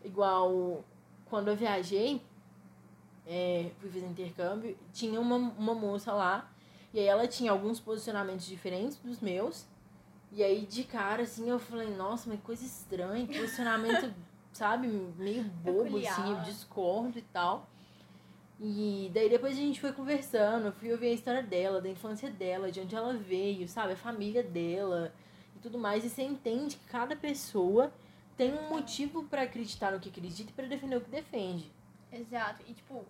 [0.04, 0.84] igual
[1.26, 2.22] quando eu viajei,
[3.26, 6.52] é, fui fazer intercâmbio, tinha uma, uma moça lá,
[6.94, 9.66] e aí ela tinha alguns posicionamentos diferentes dos meus.
[10.32, 14.14] E aí, de cara, assim, eu falei, nossa, mas que coisa estranha, que posicionamento,
[14.54, 14.88] sabe,
[15.18, 17.68] meio bobo, assim, eu discordo e tal.
[18.60, 22.30] E daí depois a gente foi conversando, eu fui ouvir a história dela, da infância
[22.30, 25.14] dela, de onde ela veio, sabe, a família dela
[25.56, 26.06] e tudo mais.
[26.06, 27.92] E você entende que cada pessoa
[28.38, 31.72] tem um motivo pra acreditar no que acredita e pra defender o que defende.
[32.12, 32.64] Exato.
[32.68, 33.06] E, tipo,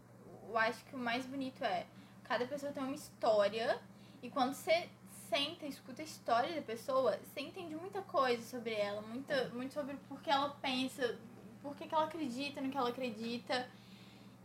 [0.47, 1.85] eu acho que o mais bonito é
[2.23, 3.79] cada pessoa tem uma história
[4.21, 4.89] e quando você
[5.29, 9.95] senta escuta a história da pessoa, você entende muita coisa sobre ela, muita, muito sobre
[10.07, 11.17] por que ela pensa,
[11.61, 13.67] por que, que ela acredita no que ela acredita.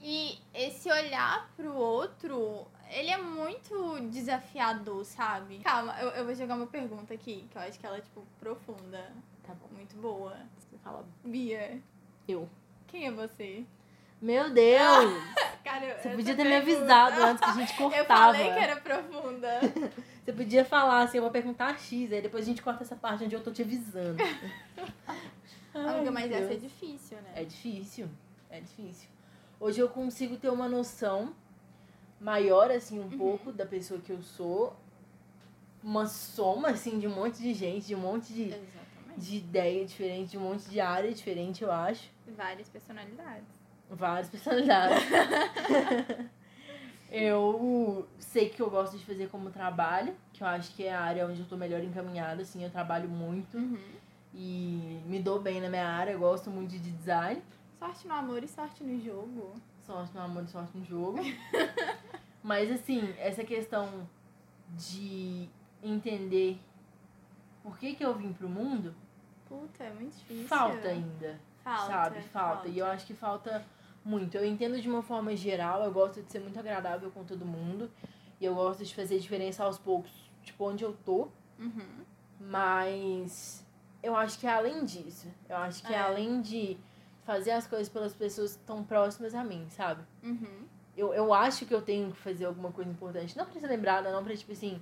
[0.01, 5.59] E esse olhar pro outro, ele é muito desafiador, sabe?
[5.59, 8.25] Calma, eu, eu vou jogar uma pergunta aqui, que eu acho que ela é, tipo,
[8.39, 9.11] profunda,
[9.47, 9.67] Tá bom.
[9.73, 10.37] muito boa.
[10.59, 11.81] Você fala, Bia,
[12.29, 12.49] eu.
[12.87, 13.65] quem é você?
[14.21, 15.23] Meu Deus!
[15.65, 18.33] Cara, Você podia ter me pergunta- avisado antes que a gente Eu cortava.
[18.35, 19.61] falei que era profunda.
[20.25, 23.25] Você podia falar assim, eu vou perguntar X, aí depois a gente corta essa parte
[23.25, 24.23] onde eu tô te avisando.
[25.75, 26.43] Ai, Amiga, mas Deus.
[26.43, 27.33] essa é difícil, né?
[27.35, 28.09] É difícil,
[28.51, 29.09] é difícil.
[29.61, 31.35] Hoje eu consigo ter uma noção
[32.21, 34.77] maior, assim, um pouco da pessoa que eu sou.
[35.83, 39.19] Uma soma, assim, de um monte de gente, de um monte de, Exatamente.
[39.19, 42.11] de ideia diferente, de um monte de área diferente, eu acho.
[42.37, 43.47] Várias personalidades.
[43.89, 45.05] Várias personalidades.
[47.11, 51.01] eu sei que eu gosto de fazer como trabalho, que eu acho que é a
[51.01, 53.79] área onde eu tô melhor encaminhada, assim, eu trabalho muito Uhum.
[54.35, 57.41] e me dou bem na minha área, eu gosto muito de design.
[57.79, 59.55] Sorte no amor e sorte no jogo.
[59.87, 61.19] Sorte no amor e sorte no jogo.
[62.43, 64.09] Mas assim, essa questão
[64.77, 65.49] de
[65.83, 66.59] entender
[67.63, 68.95] por que, que eu vim pro mundo,
[69.49, 70.49] Puta, é muito difícil.
[70.49, 71.41] falta ainda.
[71.63, 71.87] Falta.
[71.87, 72.21] sabe?
[72.23, 72.69] Falta.
[72.69, 73.65] E eu acho que falta
[74.05, 74.37] muito.
[74.37, 77.91] Eu entendo de uma forma geral, eu gosto de ser muito agradável com todo mundo.
[78.41, 80.11] E eu gosto de fazer diferença aos poucos,
[80.43, 81.29] tipo, onde eu tô.
[81.59, 82.05] Uhum.
[82.41, 83.65] Mas
[84.03, 85.29] eu acho que é além disso.
[85.49, 86.01] Eu acho que é, É.
[86.01, 86.77] além de
[87.29, 90.03] fazer as coisas pelas pessoas estão próximas a mim, sabe?
[90.23, 90.65] Uhum.
[90.97, 93.37] Eu, eu acho que eu tenho que fazer alguma coisa importante.
[93.37, 94.81] Não pra ser lembrada, não pra, tipo assim,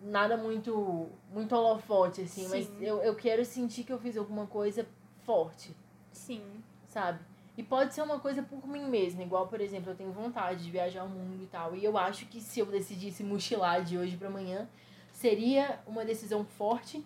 [0.00, 2.46] nada muito, muito holofote, assim.
[2.46, 2.76] Mas Sim.
[2.80, 4.86] eu, eu quero sentir que eu fiz alguma coisa
[5.24, 5.74] forte
[6.12, 6.44] Sim.
[6.86, 7.18] sabe?
[7.56, 10.70] E pode ser uma coisa por mim mesma, igual, por exemplo, eu tenho vontade de
[10.70, 11.74] viajar o mundo e tal.
[11.74, 14.68] E eu acho que se eu decidisse mochilar de hoje pra amanhã,
[15.12, 17.04] seria uma decisão forte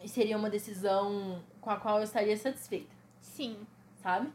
[0.00, 3.66] e seria uma decisão com a qual eu estaria satisfeita, Sim.
[4.02, 4.30] Sabe?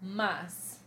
[0.00, 0.80] Mas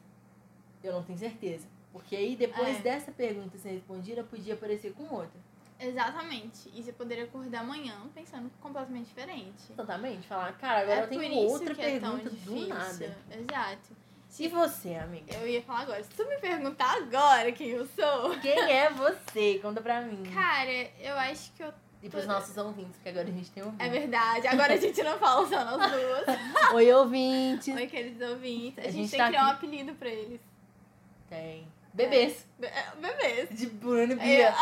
[0.84, 1.67] eu não tenho certeza.
[1.91, 2.82] Porque aí depois É.
[2.82, 5.39] dessa pergunta ser respondida, podia aparecer com outra.
[5.80, 6.69] Exatamente.
[6.73, 9.71] E você poderia acordar amanhã pensando completamente diferente.
[9.75, 10.28] Totalmente.
[10.28, 12.54] Falar, cara, agora é eu tenho outra que é pergunta difícil.
[12.54, 13.17] do nada.
[13.32, 14.06] Exato.
[14.38, 15.34] E você, amiga?
[15.36, 16.04] Eu ia falar agora.
[16.04, 19.60] Se tu me perguntar agora quem eu sou, Quem é você?
[19.62, 20.23] Conta pra mim.
[20.34, 21.73] cara, eu acho que eu.
[22.03, 23.88] E pros nossos ouvintes, porque agora a gente tem ouvintes.
[23.88, 24.47] É verdade.
[24.47, 26.25] Agora a gente não fala só nós duas.
[26.75, 27.75] Oi, ouvintes.
[27.75, 28.77] Oi, queridos ouvintes.
[28.77, 29.65] A, A gente, gente tem tá que criar um aqui.
[29.65, 30.39] apelido pra eles.
[31.29, 31.67] Tem.
[31.93, 32.45] Bebês.
[32.60, 33.49] Be- é, Bebês.
[33.58, 34.19] De Bruno e É,
[34.51, 34.53] Bia.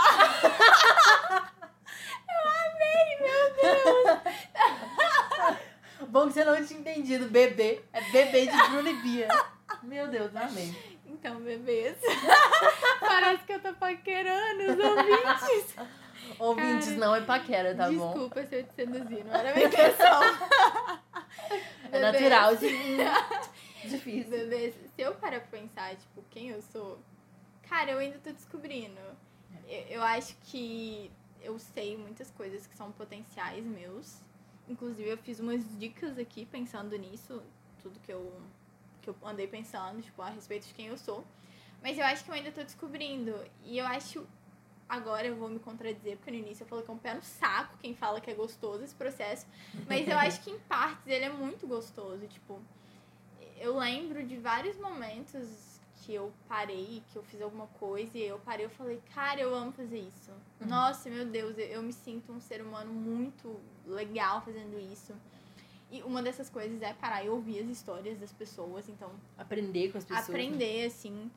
[6.08, 7.28] Bom que você não tinha entendido.
[7.30, 7.82] Bebê.
[7.92, 9.28] É bebê de Bruno e Bia.
[9.82, 10.74] Meu Deus, amei.
[11.08, 11.98] Então, bebês.
[13.00, 15.76] Parece que eu tô paquerando os ouvintes.
[16.40, 18.12] Ouvintes, Cara, não é paquera, tá bom?
[18.12, 20.22] Desculpa se eu te seduzi, não era minha intenção.
[21.92, 22.98] É natural, assim.
[23.86, 24.32] Difícil.
[24.32, 26.98] Bebês, se eu parar pra pensar, tipo, quem eu sou,
[27.70, 29.00] cara, eu ainda tô descobrindo.
[29.68, 34.22] Eu, eu acho que eu sei muitas coisas que são potenciais meus.
[34.68, 37.44] Inclusive, eu fiz umas dicas aqui pensando nisso,
[37.82, 38.42] tudo que eu,
[39.02, 41.24] que eu andei pensando, tipo, a respeito de quem eu sou.
[41.82, 43.36] Mas eu acho que eu ainda tô descobrindo.
[43.64, 44.26] E eu acho
[44.94, 47.24] agora eu vou me contradizer, porque no início eu falei que é um pé no
[47.24, 49.46] saco quem fala que é gostoso esse processo.
[49.88, 52.26] Mas eu acho que em partes ele é muito gostoso.
[52.28, 52.62] Tipo,
[53.58, 58.38] eu lembro de vários momentos que eu parei, que eu fiz alguma coisa e eu
[58.40, 60.32] parei, eu falei, cara, eu amo fazer isso.
[60.60, 60.68] Uhum.
[60.68, 65.14] Nossa, meu Deus, eu, eu me sinto um ser humano muito legal fazendo isso.
[65.90, 69.12] E uma dessas coisas é parar e ouvir as histórias das pessoas, então...
[69.38, 70.28] Aprender com as pessoas.
[70.28, 70.34] Né?
[70.34, 70.86] Aprender, né?
[70.88, 71.32] assim.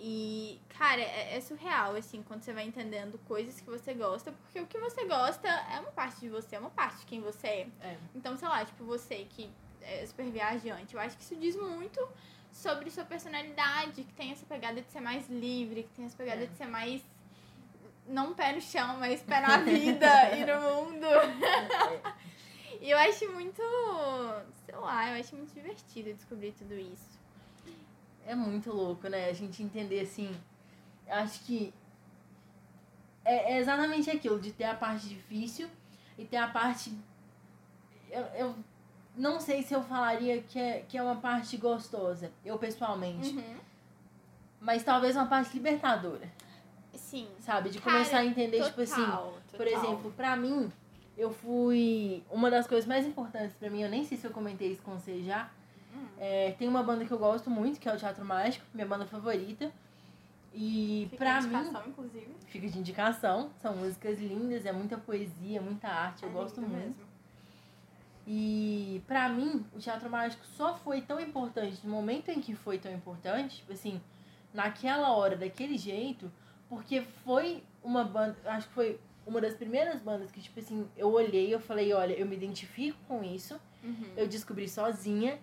[0.00, 4.60] E, cara, é, é, surreal, assim, quando você vai entendendo coisas que você gosta, porque
[4.60, 7.48] o que você gosta é uma parte de você, é uma parte de quem você
[7.48, 7.68] é.
[7.80, 7.98] é.
[8.14, 9.50] Então, sei lá, tipo, você que
[9.82, 12.08] é super viajante, eu acho que isso diz muito
[12.52, 16.44] sobre sua personalidade, que tem essa pegada de ser mais livre, que tem essa pegada
[16.44, 16.46] é.
[16.46, 17.02] de ser mais.
[18.06, 21.06] Não pé no chão, mas pé na vida e no mundo.
[22.80, 23.60] e eu acho muito.
[24.64, 27.17] Sei lá, eu acho muito divertido descobrir tudo isso.
[28.28, 29.30] É muito louco, né?
[29.30, 30.30] A gente entender assim.
[31.08, 31.72] Acho que.
[33.24, 35.66] É, é exatamente aquilo, de ter a parte difícil
[36.18, 36.92] e ter a parte.
[38.10, 38.54] Eu, eu
[39.16, 43.30] não sei se eu falaria que é, que é uma parte gostosa, eu pessoalmente.
[43.30, 43.56] Uhum.
[44.60, 46.30] Mas talvez uma parte libertadora.
[46.94, 47.28] Sim.
[47.40, 47.70] Sabe?
[47.70, 49.04] De começar Cara, a entender, total, tipo assim.
[49.06, 49.34] Total.
[49.56, 50.70] Por exemplo, pra mim,
[51.16, 52.22] eu fui.
[52.30, 54.98] Uma das coisas mais importantes pra mim, eu nem sei se eu comentei isso com
[54.98, 55.50] você já.
[56.18, 59.06] É, tem uma banda que eu gosto muito, que é o Teatro Mágico, minha banda
[59.06, 59.72] favorita.
[60.52, 61.88] E fica pra de indicação, mim.
[61.90, 62.34] inclusive.
[62.46, 63.50] Fica de indicação.
[63.60, 66.98] São músicas lindas, é muita poesia, muita arte, eu é gosto muito.
[66.98, 67.08] Mesmo.
[68.26, 72.76] E para mim, o teatro mágico só foi tão importante no momento em que foi
[72.76, 74.00] tão importante, tipo assim,
[74.52, 76.30] naquela hora, daquele jeito,
[76.68, 81.10] porque foi uma banda, acho que foi uma das primeiras bandas que, tipo assim, eu
[81.10, 84.12] olhei eu falei, olha, eu me identifico com isso, uhum.
[84.14, 85.38] eu descobri sozinha,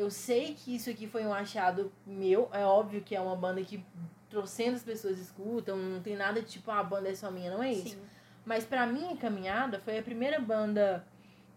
[0.00, 3.62] eu sei que isso aqui foi um achado meu, é óbvio que é uma banda
[3.62, 3.84] que
[4.30, 7.62] trocentas pessoas escutam, não tem nada de tipo, ah, a banda é só minha, não
[7.62, 7.96] é isso.
[7.96, 8.02] Sim.
[8.44, 11.06] Mas pra minha caminhada, foi a primeira banda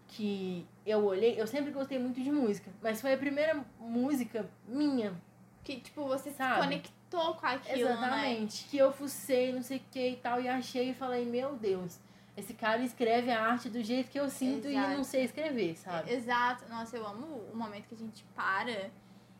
[0.08, 5.14] que eu olhei, eu sempre gostei muito de música, mas foi a primeira música minha.
[5.62, 6.56] Que, tipo, você sabe?
[6.56, 7.92] se conectou com aquilo, né?
[7.94, 8.62] Exatamente.
[8.64, 8.68] Né?
[8.70, 11.98] Que eu fucei, não sei o que e tal, e achei e falei, meu Deus,
[12.36, 14.92] esse cara escreve a arte do jeito que eu sinto Exato.
[14.92, 16.12] e não sei escrever, sabe?
[16.12, 16.68] Exato.
[16.68, 18.90] Nossa, eu amo o momento que a gente para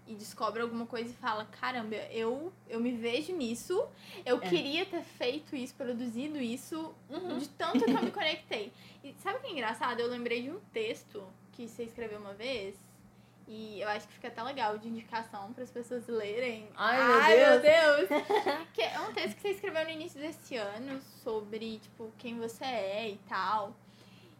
[0.06, 3.86] e descobre alguma coisa e fala, caramba, eu, eu me vejo nisso,
[4.24, 4.48] eu é.
[4.48, 7.38] queria ter feito isso, produzido isso, uhum.
[7.38, 8.72] de tanto que eu me conectei.
[9.02, 10.00] E sabe o que é engraçado?
[10.00, 12.76] Eu lembrei de um texto que você escreveu uma vez,
[13.46, 16.68] e eu acho que fica até legal de indicação para as pessoas lerem.
[16.76, 18.10] Ai, meu Ai, Deus!
[18.10, 18.68] Meu Deus.
[18.72, 22.64] que é um texto que você escreveu no início desse ano sobre, tipo, quem você
[22.64, 23.74] é e tal.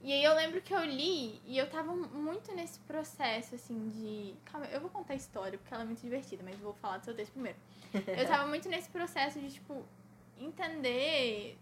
[0.02, 4.34] E aí eu lembro que eu li e eu tava muito nesse processo, assim, de.
[4.44, 7.04] Calma, eu vou contar a história, porque ela é muito divertida, mas vou falar do
[7.06, 7.56] seu texto primeiro.
[8.06, 9.82] Eu tava muito nesse processo de, tipo,
[10.36, 11.56] entender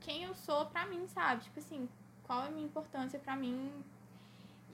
[0.00, 1.44] quem eu sou pra mim, sabe?
[1.44, 1.88] Tipo assim,
[2.24, 3.70] qual é a minha importância pra mim.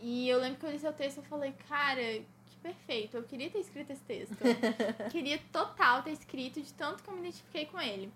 [0.00, 3.50] E eu lembro que eu li seu texto e falei, cara, que perfeito, eu queria
[3.50, 4.36] ter escrito esse texto.
[5.10, 8.12] queria total ter escrito, de tanto que eu me identifiquei com ele.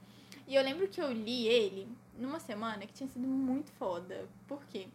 [0.46, 1.88] E eu lembro que eu li ele
[2.18, 4.28] numa semana que tinha sido muito foda.
[4.46, 4.88] Por quê?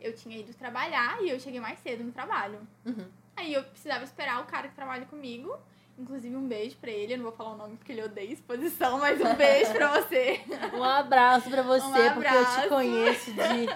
[0.00, 2.60] Eu tinha ido trabalhar e eu cheguei mais cedo no trabalho.
[2.84, 3.06] Uhum.
[3.36, 5.56] Aí eu precisava esperar o cara que trabalha comigo.
[5.96, 7.14] Inclusive, um beijo pra ele.
[7.14, 10.40] Eu não vou falar o nome porque ele odeia exposição, mas um beijo pra você.
[10.74, 12.14] Um abraço pra você, um abraço.
[12.14, 13.66] porque eu te conheço de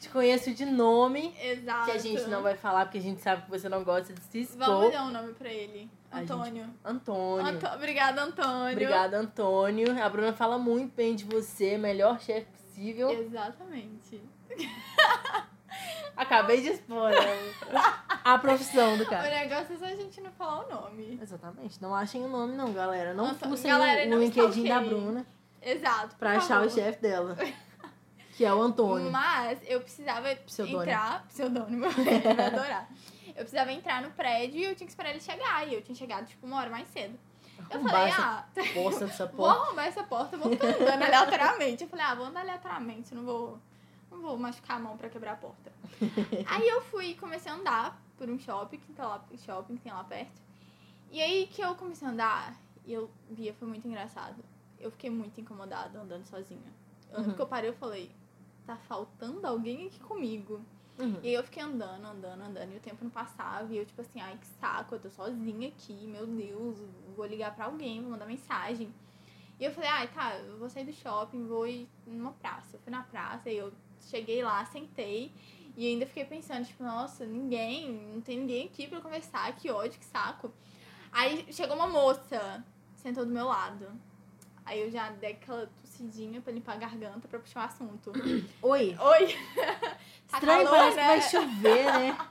[0.00, 1.34] te conheço de nome.
[1.40, 1.84] Exato.
[1.84, 4.20] Que a gente não vai falar, porque a gente sabe que você não gosta de
[4.22, 4.66] se expor.
[4.66, 5.90] Vamos dar um nome pra ele.
[6.10, 6.64] Antônio.
[6.64, 6.76] Gente...
[6.82, 7.46] Antônio.
[7.46, 7.66] Anto...
[7.66, 8.72] Obrigada, Antônio.
[8.72, 10.02] Obrigada, Antônio.
[10.02, 13.10] A Bruna fala muito bem de você, melhor chefe possível.
[13.10, 14.22] Exatamente.
[16.16, 17.54] Acabei de expor né?
[18.24, 19.28] a profissão do cara.
[19.28, 21.18] O negócio é só a gente não falar o nome.
[21.22, 21.80] Exatamente.
[21.80, 23.14] Não achem o nome, não, galera.
[23.14, 23.48] Não Anto...
[23.48, 25.26] fucem galera, o LinkedIn da Bruna.
[25.62, 26.16] Exato.
[26.16, 26.66] Pra achar favor.
[26.66, 27.36] o chefe dela.
[28.40, 29.12] Que é o Antônio.
[29.12, 30.82] Mas eu precisava pseudônimo.
[30.82, 31.26] entrar.
[31.28, 32.88] Pseudônimo, eu vai adorar.
[33.26, 35.68] Eu precisava entrar no prédio e eu tinha que esperar ele chegar.
[35.68, 37.18] E eu tinha chegado, tipo, uma hora mais cedo.
[37.70, 41.82] Eu falei, ah, porta vou arrumar essa porta, vou ficar andando aleatoriamente.
[41.84, 43.58] Eu falei, ah, vou andar aleatoriamente, não vou,
[44.10, 45.70] não vou machucar a mão pra quebrar a porta.
[46.46, 49.92] aí eu fui comecei a andar por um shopping que, tá lá, shopping que tem
[49.92, 50.40] lá perto.
[51.10, 54.42] E aí que eu comecei a andar, e eu via, foi muito engraçado.
[54.78, 56.72] Eu fiquei muito incomodada andando sozinha.
[57.12, 57.34] Eu uhum.
[57.34, 58.10] que eu parei e falei,
[58.70, 60.60] tá faltando alguém aqui comigo.
[60.98, 61.18] Uhum.
[61.22, 64.00] E aí eu fiquei andando, andando, andando, e o tempo não passava, e eu, tipo
[64.00, 66.78] assim, ai, que saco, eu tô sozinha aqui, meu Deus,
[67.16, 68.92] vou ligar pra alguém, vou mandar mensagem.
[69.58, 72.76] E eu falei, ai, tá, eu vou sair do shopping, vou ir numa praça.
[72.76, 75.32] Eu fui na praça, e eu cheguei lá, sentei,
[75.76, 79.98] e ainda fiquei pensando, tipo, nossa, ninguém, não tem ninguém aqui pra conversar, que ódio,
[79.98, 80.52] que saco.
[81.10, 83.90] Aí chegou uma moça, sentou do meu lado.
[84.64, 88.12] Aí eu já dei aquela tossidinha pra limpar a garganta pra puxar o assunto.
[88.62, 88.96] Oi.
[88.98, 89.36] Oi!
[90.30, 91.02] Tá Estranho, calor, parece né?
[91.02, 92.18] que vai chover, né?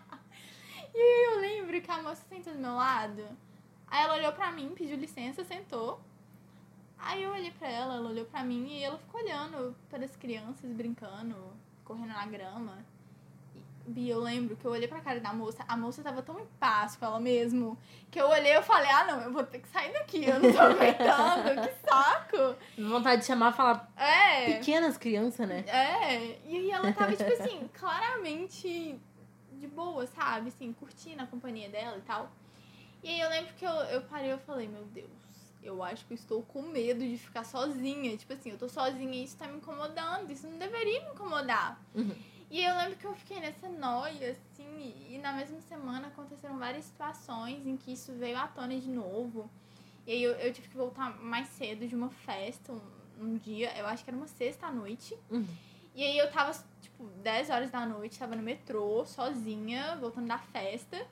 [0.95, 3.23] E aí eu lembro que a moça sentou do meu lado.
[3.87, 5.99] Aí ela olhou pra mim, pediu licença, sentou.
[6.97, 10.15] Aí eu olhei pra ela, ela olhou pra mim e ela ficou olhando para as
[10.15, 11.35] crianças brincando,
[11.83, 12.77] correndo na grama.
[13.89, 16.45] Bia, eu lembro que eu olhei pra cara da moça, a moça tava tão em
[16.59, 17.77] paz com ela mesmo,
[18.11, 20.51] que eu olhei e falei, ah não, eu vou ter que sair daqui, eu não
[20.51, 22.55] tô aguentando, que saco!
[22.77, 24.53] Vontade de chamar e falar É.
[24.53, 25.63] pequenas crianças, né?
[25.67, 28.99] É, e aí ela tava, tipo assim, claramente
[29.53, 30.49] de boa, sabe?
[30.49, 32.31] Assim, curtindo a companhia dela e tal.
[33.03, 35.09] E aí eu lembro que eu, eu parei e eu falei, meu Deus,
[35.63, 38.15] eu acho que eu estou com medo de ficar sozinha.
[38.15, 41.81] Tipo assim, eu tô sozinha e isso tá me incomodando, isso não deveria me incomodar.
[41.95, 42.15] Uhum.
[42.49, 46.85] E eu lembro que eu fiquei nessa noia, assim, e, na mesma semana aconteceram várias
[46.85, 49.49] situações em que isso veio à tona de novo.
[50.07, 52.81] E aí eu, eu tive que voltar mais cedo de uma festa, um,
[53.19, 55.15] um dia, eu acho que era uma sexta à noite.
[55.29, 55.47] Uhum.
[55.93, 60.39] E aí eu tava, tipo, 10 horas da noite, tava no metrô, sozinha, voltando da
[60.39, 61.05] festa.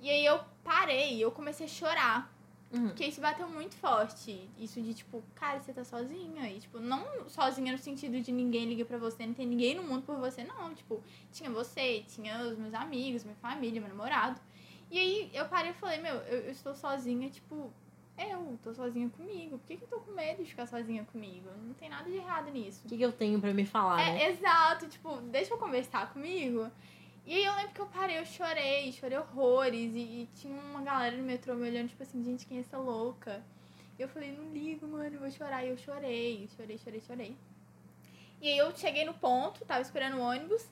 [0.00, 2.33] E aí eu parei, eu comecei a chorar.
[2.74, 2.88] Uhum.
[2.88, 4.48] Porque isso bateu muito forte.
[4.58, 6.50] Isso de, tipo, cara, você tá sozinha.
[6.50, 9.82] E, tipo, não sozinha no sentido de ninguém liga pra você, não tem ninguém no
[9.84, 10.74] mundo por você, não.
[10.74, 14.40] Tipo, tinha você, tinha os meus amigos, minha família, meu namorado.
[14.90, 17.72] E aí eu parei e falei, meu, eu, eu estou sozinha, tipo,
[18.18, 19.58] eu tô sozinha comigo.
[19.58, 21.48] Por que, que eu tô com medo de ficar sozinha comigo?
[21.64, 22.82] Não tem nada de errado nisso.
[22.84, 24.30] O que, que eu tenho pra me falar, É, né?
[24.30, 26.70] exato, tipo, deixa eu conversar comigo.
[27.26, 29.94] E aí eu lembro que eu parei, eu chorei, chorei horrores.
[29.94, 32.76] E, e tinha uma galera no metrô me olhando, tipo assim, gente, quem é essa
[32.76, 33.42] louca?
[33.98, 35.64] E eu falei, não ligo, mano, eu vou chorar.
[35.64, 37.36] E eu chorei, chorei, chorei, chorei.
[38.40, 40.68] E aí eu cheguei no ponto, tava esperando o ônibus.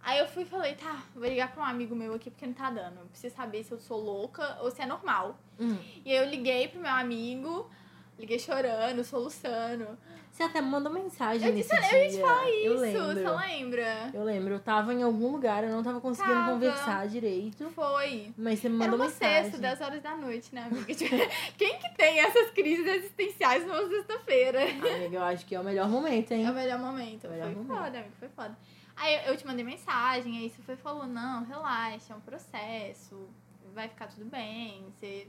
[0.00, 2.52] Aí eu fui e falei, tá, vou ligar pra um amigo meu aqui porque não
[2.52, 3.00] tá dando.
[3.00, 5.38] Eu preciso saber se eu sou louca ou se é normal.
[5.58, 5.78] Uhum.
[6.04, 7.70] E aí eu liguei pro meu amigo,
[8.18, 9.98] liguei chorando, soluçando.
[10.32, 11.98] Você até me mandou mensagem Eu nesse disse, dia.
[11.98, 13.04] eu ia te falar eu isso, lembro.
[13.14, 14.10] você lembra?
[14.14, 16.52] Eu lembro, eu tava em algum lugar, eu não tava conseguindo Tava.
[16.52, 17.68] conversar direito.
[17.70, 18.32] Foi.
[18.38, 19.42] Mas você me Era mandou uma mensagem.
[19.44, 20.86] sexta, 10 horas da noite, né, amiga?
[21.58, 24.62] Quem que tem essas crises existenciais numa sexta-feira?
[24.62, 26.46] Amiga, eu acho que é o melhor momento, hein?
[26.46, 27.26] É o melhor momento.
[27.26, 27.78] É o melhor foi momento.
[27.84, 28.58] foda, amigo, foi foda.
[28.96, 33.28] Aí eu- te mandei mensagem, aí você foi falou, não, relaxa, é um processo,
[33.74, 35.26] vai ficar tudo bem, você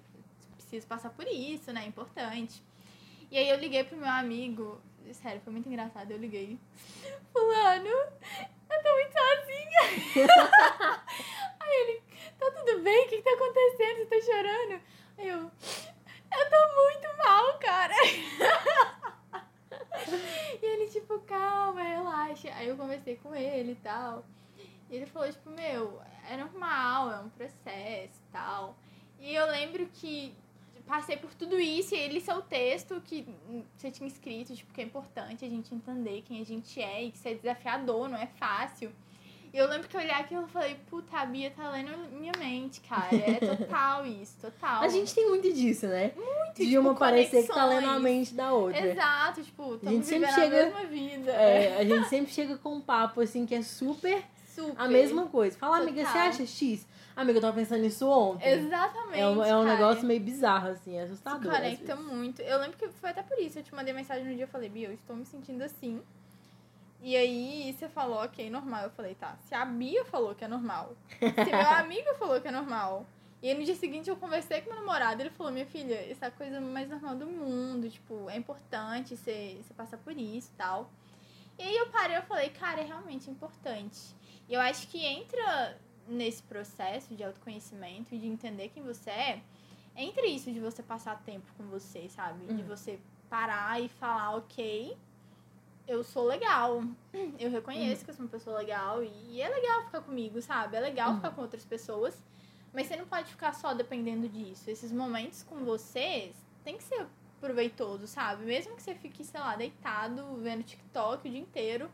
[0.56, 1.84] precisa passar por isso, né?
[1.84, 2.63] É importante.
[3.32, 4.80] E aí eu liguei pro meu amigo,
[5.12, 6.60] sério, foi muito engraçado, eu liguei.
[7.32, 10.26] Fulano, eu tô muito sozinha.
[11.60, 12.04] aí ele,
[12.39, 13.06] tá tudo bem?
[13.06, 13.98] O que, que tá acontecendo?
[13.98, 14.82] Você tá chorando?
[15.18, 17.94] Aí eu, eu tô muito mal, cara.
[20.62, 22.50] E ele, tipo, calma, relaxa.
[22.54, 24.24] Aí eu conversei com ele e tal.
[24.89, 28.78] E ele falou, tipo, meu, é normal, é um processo e tal.
[29.20, 30.36] E eu lembro que
[30.86, 33.26] passei por tudo isso e ele seu texto que
[33.78, 37.12] você tinha escrito, tipo, que é importante a gente entender quem a gente é e
[37.12, 38.91] que isso é desafiador, não é fácil.
[39.54, 42.32] E eu lembro que eu olhei aquilo e falei, puta, a Bia tá lendo minha
[42.39, 43.15] mente, cara.
[43.15, 44.82] É total isso, total.
[44.82, 46.12] A gente tem muito disso, né?
[46.15, 48.84] Muito, De tipo, uma parecer que tá lendo a mente da outra.
[48.84, 51.32] Exato, tipo, A gente sempre chega- a mesma vida.
[51.32, 54.74] É, a gente sempre chega com um papo assim que é super Super.
[54.76, 55.56] a mesma coisa.
[55.56, 56.28] Fala, amiga, você Total.
[56.30, 56.88] acha X?
[57.15, 58.49] Amiga, eu tava pensando nisso ontem.
[58.49, 59.19] Exatamente.
[59.19, 61.52] É um, é um negócio meio bizarro, assim, é Se assustador.
[61.52, 62.12] às conecta vezes.
[62.12, 62.41] muito.
[62.41, 63.60] Eu lembro que foi até por isso.
[63.60, 66.02] Eu te mandei mensagem no dia e falei, Bia, eu estou me sentindo assim.
[67.02, 68.84] E aí você falou, ok, normal.
[68.86, 69.36] Eu falei, tá.
[69.47, 73.06] Se a Bia falou que é normal, se meu amigo falou que é normal.
[73.41, 76.23] E aí no dia seguinte eu conversei com meu namorado, ele falou, minha filha, isso
[76.23, 80.49] é a coisa mais normal do mundo, tipo, é importante você, você passar por isso
[80.54, 80.89] e tal.
[81.60, 84.15] E aí eu parei eu falei, cara, é realmente importante.
[84.47, 89.42] E eu acho que entra nesse processo de autoconhecimento e de entender quem você é,
[89.96, 92.46] entre isso de você passar tempo com você, sabe?
[92.46, 92.68] De Uhum.
[92.68, 94.98] você parar e falar, ok,
[95.88, 96.84] eu sou legal.
[97.39, 100.76] Eu reconheço que eu sou uma pessoa legal e é legal ficar comigo, sabe?
[100.78, 101.16] É legal Uhum.
[101.18, 102.22] ficar com outras pessoas.
[102.74, 104.70] Mas você não pode ficar só dependendo disso.
[104.70, 106.32] Esses momentos com você
[106.63, 107.06] tem que ser
[107.39, 108.46] proveitoso, sabe?
[108.46, 111.89] Mesmo que você fique, sei lá, deitado, vendo TikTok o dia inteiro.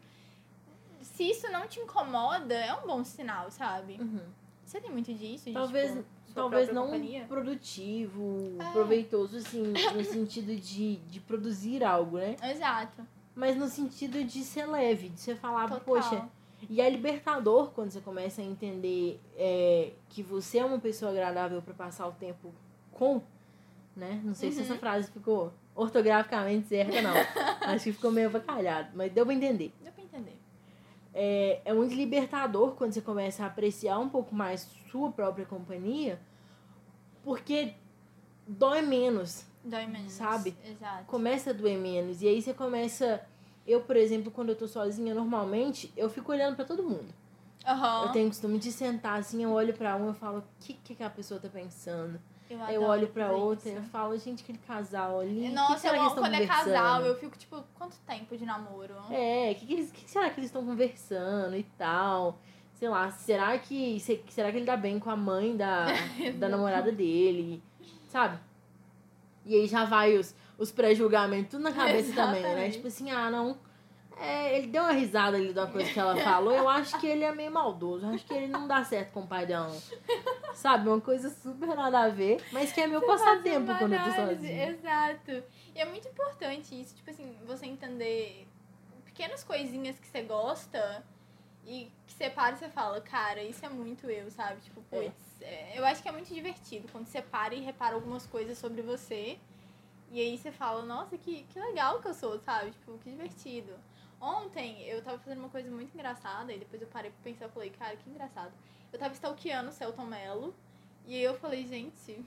[1.02, 3.98] Se isso não te incomoda, é um bom sinal, sabe?
[4.00, 4.22] Uhum.
[4.66, 5.46] Você tem muito disso?
[5.46, 7.26] De, Talvez, tipo, talvez não companhia?
[7.26, 8.72] produtivo, É.
[8.72, 9.64] proveitoso, assim,
[9.96, 12.36] no sentido de, de produzir algo, né?
[12.44, 13.06] Exato.
[13.36, 15.80] Mas no sentido de ser leve, de você falar, Total.
[15.82, 16.30] poxa,
[16.70, 21.62] E é libertador quando você começa a entender é, que você é uma pessoa agradável
[21.62, 22.54] para passar o tempo
[22.92, 23.22] com,
[23.96, 24.20] né?
[24.26, 24.66] Não sei se Uhum.
[24.66, 27.14] essa frase ficou ortograficamente certa, não.
[27.74, 29.10] Acho que ficou meio avacalhado, mas.
[29.14, 29.74] Deu pra entender.
[31.22, 36.20] É, é muito libertador quando você começa a apreciar um pouco mais sua própria companhia,
[37.24, 37.74] porque
[38.48, 40.14] dói menos Dói menos.
[40.14, 40.56] Sabe?
[40.66, 41.06] Exato.
[41.06, 42.22] Começa a doer menos.
[42.22, 43.22] E aí você começa.
[43.68, 47.14] Eu, por exemplo, quando eu tô sozinha, normalmente, eu fico olhando pra todo mundo.
[47.66, 48.06] Aham.
[48.06, 50.74] Eu tenho o costume de sentar assim, eu olho pra um, eu falo, o que,
[50.74, 52.20] que aquela pessoa tá pensando?
[52.50, 53.78] Eu, eu olho pra outra, isso.
[53.78, 55.42] eu falo, gente, aquele casal ali.
[55.42, 56.74] que Nossa, será eu que eles amo estão quando é conversando?
[56.74, 57.02] casal.
[57.06, 58.96] Eu fico tipo, quanto tempo de namoro?
[59.12, 62.40] É, o que, que, eles- que será que eles estão conversando e tal?
[62.74, 64.00] Sei lá, será que.
[64.00, 65.86] se- Será que ele dá bem com a mãe da,
[66.40, 67.62] da namorada dele?
[68.08, 68.40] Sabe?
[69.46, 72.48] E aí já vai os, os pré-julgamentos tudo na cabeça também, né?
[72.50, 72.74] Exatamente.
[72.78, 73.58] Tipo assim, ah, não.
[74.22, 76.52] É, ele deu uma risada ali de uma coisa que ela falou.
[76.54, 78.06] Eu acho que ele é meio maldoso.
[78.06, 79.74] Eu acho que ele não dá certo com o pai dela.
[80.54, 80.88] Sabe?
[80.90, 84.12] Uma coisa super nada a ver, mas que é meu passatempo Fazer quando eu tô
[84.12, 84.70] sozinha.
[84.70, 85.44] Exato.
[85.76, 88.48] E é muito importante isso, tipo assim, você entender
[89.06, 91.04] pequenas coisinhas que você gosta
[91.66, 94.62] e que você para e você fala, cara, isso é muito eu, sabe?
[94.62, 95.04] Tipo, É.
[95.04, 98.58] putz, é, eu acho que é muito divertido quando você para e repara algumas coisas
[98.58, 99.38] sobre você.
[100.12, 102.72] E aí você fala, nossa, que, que legal que eu sou, sabe?
[102.72, 103.74] Tipo, que divertido.
[104.20, 107.50] Ontem eu tava fazendo uma coisa muito engraçada e depois eu parei pra pensar e
[107.52, 108.52] falei, cara, que engraçado.
[108.92, 110.54] Eu tava stalkeando o Celton Mello
[111.06, 112.24] e aí eu falei, gente,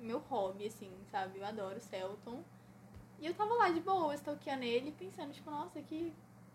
[0.00, 1.38] meu hobby, assim, sabe?
[1.38, 2.42] Eu adoro o Celton.
[3.20, 6.12] E eu tava lá de boa, stalkeando ele, pensando, tipo, nossa, que,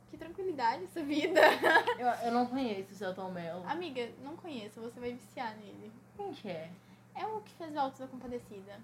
[0.10, 1.42] que tranquilidade essa vida.
[1.98, 3.64] Eu, eu não conheço o Celton Mello.
[3.68, 5.92] Amiga, não conheço, você vai viciar nele.
[6.16, 6.70] Quem que é?
[7.16, 8.80] É o que fez o Altos da Compadecida.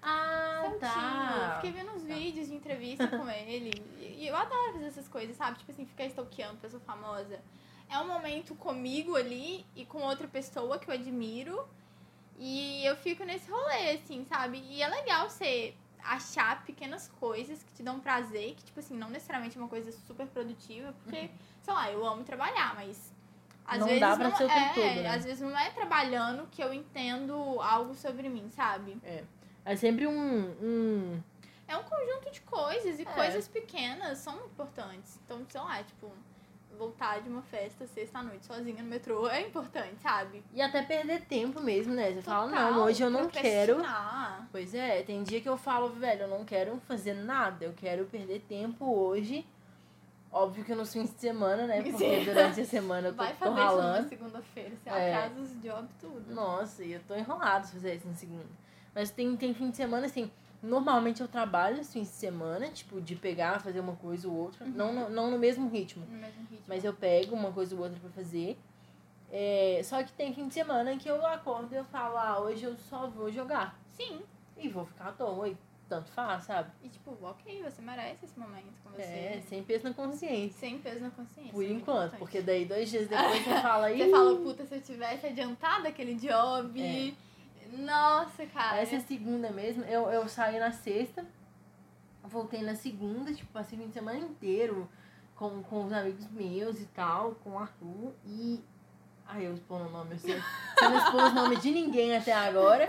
[0.00, 0.80] Ah, Celtinho.
[0.80, 1.52] tá.
[1.56, 3.72] Fiquei vendo uns vídeos de entrevista com ele.
[3.98, 5.58] E eu adoro fazer essas coisas, sabe?
[5.58, 7.40] Tipo assim, ficar stalkeando pessoa famosa.
[7.92, 11.68] É um momento comigo ali e com outra pessoa que eu admiro.
[12.38, 14.58] E eu fico nesse rolê, assim, sabe?
[14.66, 19.10] E é legal você achar pequenas coisas que te dão prazer, que, tipo assim, não
[19.10, 21.30] necessariamente é uma coisa super produtiva, porque,
[21.62, 23.12] sei lá, eu amo trabalhar, mas.
[23.64, 25.08] Às Não vezes dá pra não ser o tempo é, todo, né?
[25.10, 28.98] às vezes não é trabalhando que eu entendo algo sobre mim, sabe?
[29.64, 30.50] É sempre um.
[30.60, 31.22] um...
[31.68, 33.04] É um conjunto de coisas e É.
[33.04, 35.20] coisas pequenas são importantes.
[35.24, 36.10] Então, sei lá, tipo,
[36.82, 40.42] voltar de uma festa sexta-noite sozinha no metrô é importante, sabe?
[40.52, 42.10] E até perder tempo mesmo, né?
[42.12, 43.76] Você fala, Total, não, hoje eu não quero.
[44.50, 48.04] Pois é, tem dia que eu falo, velho, eu não quero fazer nada, eu quero
[48.06, 49.46] perder tempo hoje.
[50.32, 51.82] Óbvio que nos fins de semana, né?
[51.82, 52.24] Porque Sim.
[52.24, 54.08] durante a semana eu tô, Vai tô fazer isso numa ralando.
[54.08, 55.14] segunda-feira, você É.
[55.14, 56.34] atrasa os jobs, tudo.
[56.34, 58.46] Nossa, e eu tô enrolado se fazer isso na segunda.
[58.94, 60.30] Mas tem, tem fim de semana, assim,
[60.62, 64.64] normalmente eu trabalho nos fins de semana, tipo, de pegar, fazer uma coisa ou outra.
[64.66, 66.04] Não, no- não no mesmo ritmo.
[66.06, 66.64] No mesmo ritmo.
[66.68, 68.56] Mas eu pego uma coisa ou outra pra fazer.
[69.30, 72.64] É, só que tem fim de semana que eu acordo e eu falo, ah, hoje
[72.64, 73.78] eu só vou jogar.
[73.96, 74.20] Sim.
[74.58, 75.56] E vou ficar à toa, e
[75.88, 76.70] tanto faz, sabe?
[76.84, 79.02] E tipo, ok, você merece esse momento com você.
[79.02, 80.58] É, sem peso na consciência.
[80.58, 81.50] Sem peso na consciência.
[81.52, 81.80] Por é enquanto,
[82.14, 82.18] importante.
[82.18, 85.88] porque daí dois dias depois você fala, Você Ih, fala, puta, se eu tivesse adiantado
[85.88, 86.80] aquele job.
[86.80, 87.12] É.
[87.72, 88.78] Nossa, cara.
[88.80, 89.84] essa é a segunda mesmo.
[89.84, 91.24] Eu, eu saí na sexta,
[92.22, 94.88] voltei na segunda, tipo, passei o fim de semana inteiro
[95.34, 98.62] com, com os amigos meus e tal, com o Arthur e.
[99.26, 100.34] Ai, eu expondo o nome, eu sei.
[100.74, 102.86] Você não expôs o nome de ninguém até agora.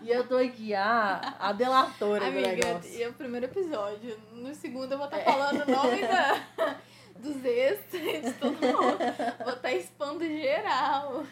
[0.00, 2.90] E eu tô aqui, a, a delatora do Amiga, negócio.
[2.90, 4.18] e é o primeiro episódio.
[4.32, 5.24] No segundo eu vou estar É.
[5.24, 6.42] falando o nome da,
[7.24, 8.98] dos ex, de todo mundo.
[9.42, 11.24] Vou estar expondo geral.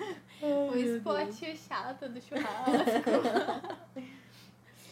[0.43, 1.59] Ai, o spot Deus.
[1.69, 3.11] chato do churrasco.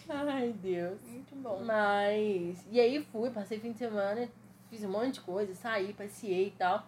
[0.09, 1.01] Ai, Deus.
[1.07, 1.63] Muito bom.
[1.65, 2.65] Mas.
[2.71, 4.29] E aí fui, passei fim de semana,
[4.69, 6.87] fiz um monte de coisa, saí, passeei e tal.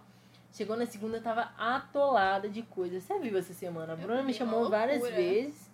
[0.52, 3.00] Chegou na segunda, eu tava atolada de coisa.
[3.00, 3.94] Você viu essa semana?
[3.94, 5.70] A Bruna me chamou várias vezes.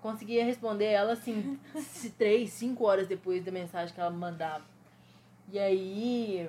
[0.00, 1.58] Conseguia responder ela assim,
[2.16, 4.64] três, cinco horas depois da mensagem que ela me mandava.
[5.50, 6.48] E aí.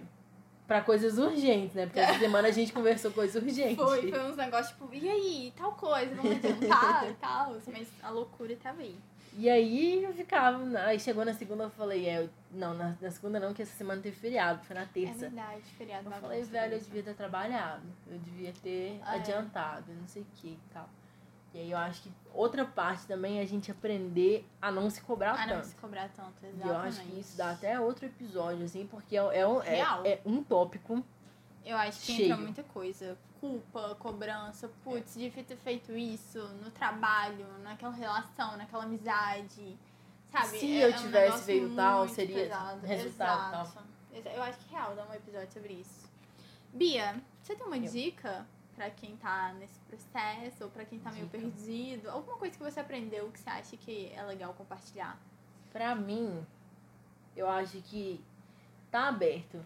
[0.72, 1.86] Pra coisas urgentes, né?
[1.86, 3.76] Porque essa semana a gente conversou coisas urgentes.
[3.76, 7.58] Foi, foi uns negócios tipo, e aí, tal coisa, vamos adiantar e tal.
[7.68, 8.96] Mas a loucura tava aí.
[9.38, 10.58] E aí eu ficava.
[10.80, 14.02] Aí chegou na segunda, eu falei, é, não, na, na segunda não, que essa semana
[14.02, 15.20] teve feriado, foi na É terça.
[15.28, 17.84] verdade, feriado Eu falei, velho, eu devia ter trabalhado.
[18.10, 19.20] Eu devia ter Ah, é.
[19.20, 20.90] adiantado, não sei o que e tal.
[21.54, 25.02] E aí eu acho que outra parte também é a gente aprender a não se
[25.02, 25.68] cobrar não tanto.
[25.68, 26.68] se cobrar tanto, E exatamente.
[26.70, 30.22] eu acho que isso dá até outro episódio, assim, porque é, é, um- é, é
[30.26, 31.04] um tópico.
[31.66, 32.26] Eu acho que Cheio.
[32.32, 33.18] entra muita coisa.
[33.42, 39.78] Culpa, cobrança, putz, devia ter feito isso no trabalho, naquela relação, naquela amizade.
[40.32, 40.48] Sabe?
[40.60, 42.88] Se É- eu um tivesse negócio feito tal, seria pesado.
[42.88, 43.62] resultado tal.
[43.64, 43.84] Exato.
[44.14, 46.10] Exa- Eu acho que é real dar um episódio sobre isso.
[46.74, 47.92] Bia, você tem uma Eu.
[47.92, 48.46] dica
[48.82, 51.38] pra quem tá nesse processo, ou pra quem tá meio Dica.
[51.38, 52.10] perdido?
[52.10, 55.20] Alguma coisa que você aprendeu que você acha que é legal compartilhar?
[55.72, 56.44] Pra mim,
[57.38, 58.20] eu acho que
[58.90, 59.64] tá aberto.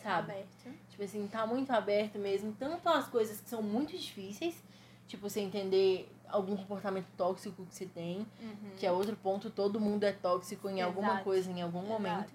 [0.00, 0.30] Sabe?
[0.30, 0.78] Aberto.
[0.90, 2.54] Tipo assim, tá muito aberto mesmo.
[2.56, 4.62] Tanto as coisas que são muito difíceis.
[5.08, 8.70] Tipo, você entender algum comportamento tóxico que você tem, Uhum.
[8.76, 11.24] que é outro ponto, todo mundo é tóxico em alguma Exato.
[11.24, 11.92] coisa, em algum Exato.
[11.92, 12.32] momento.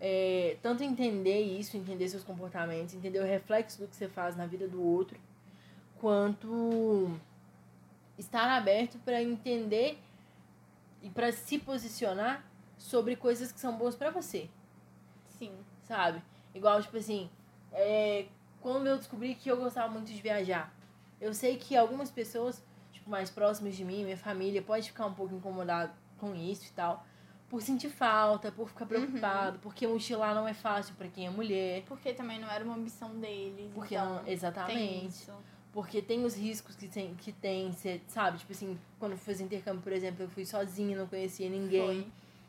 [0.00, 4.46] É, tanto entender isso, entender seus comportamentos, entender o reflexo do que você faz na
[4.46, 5.20] vida do outro,
[5.98, 7.14] quanto
[8.16, 9.98] estar aberto para entender
[11.02, 12.44] e para se posicionar
[12.78, 14.48] sobre coisas que são boas para você,
[15.28, 15.52] Sim.
[15.82, 16.22] sabe?
[16.54, 17.28] Igual, tipo assim,
[17.72, 18.26] é,
[18.60, 20.72] quando eu descobri que eu gostava muito de viajar,
[21.20, 25.14] eu sei que algumas pessoas, tipo, mais próximas de mim, minha família, pode ficar um
[25.14, 27.04] pouco incomodado com isso e tal,
[27.50, 31.82] por sentir falta, por ficar preocupado, porque mochilar não é fácil para quem é mulher,
[31.86, 33.70] Porque também não era uma ambição deles.
[33.74, 35.32] porque então, não, tem exatamente, isso.
[35.72, 38.38] porque tem os riscos que tem, que tem, cê, sabe?
[38.38, 42.02] Tipo assim, quando eu fazer intercâmbio, por exemplo, eu fui sozinha, não conhecia ninguém.
[42.02, 42.06] Foi.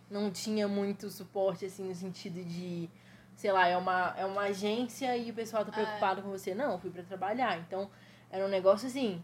[0.10, 2.88] não tinha muito suporte, assim, no sentido de,
[3.36, 5.74] sei lá, é uma, é uma agência e o pessoal tá É.
[5.84, 6.54] preocupado com você.
[6.54, 7.58] Não, eu fui pra trabalhar.
[7.60, 7.89] Então,
[8.30, 9.24] era um negócio assim,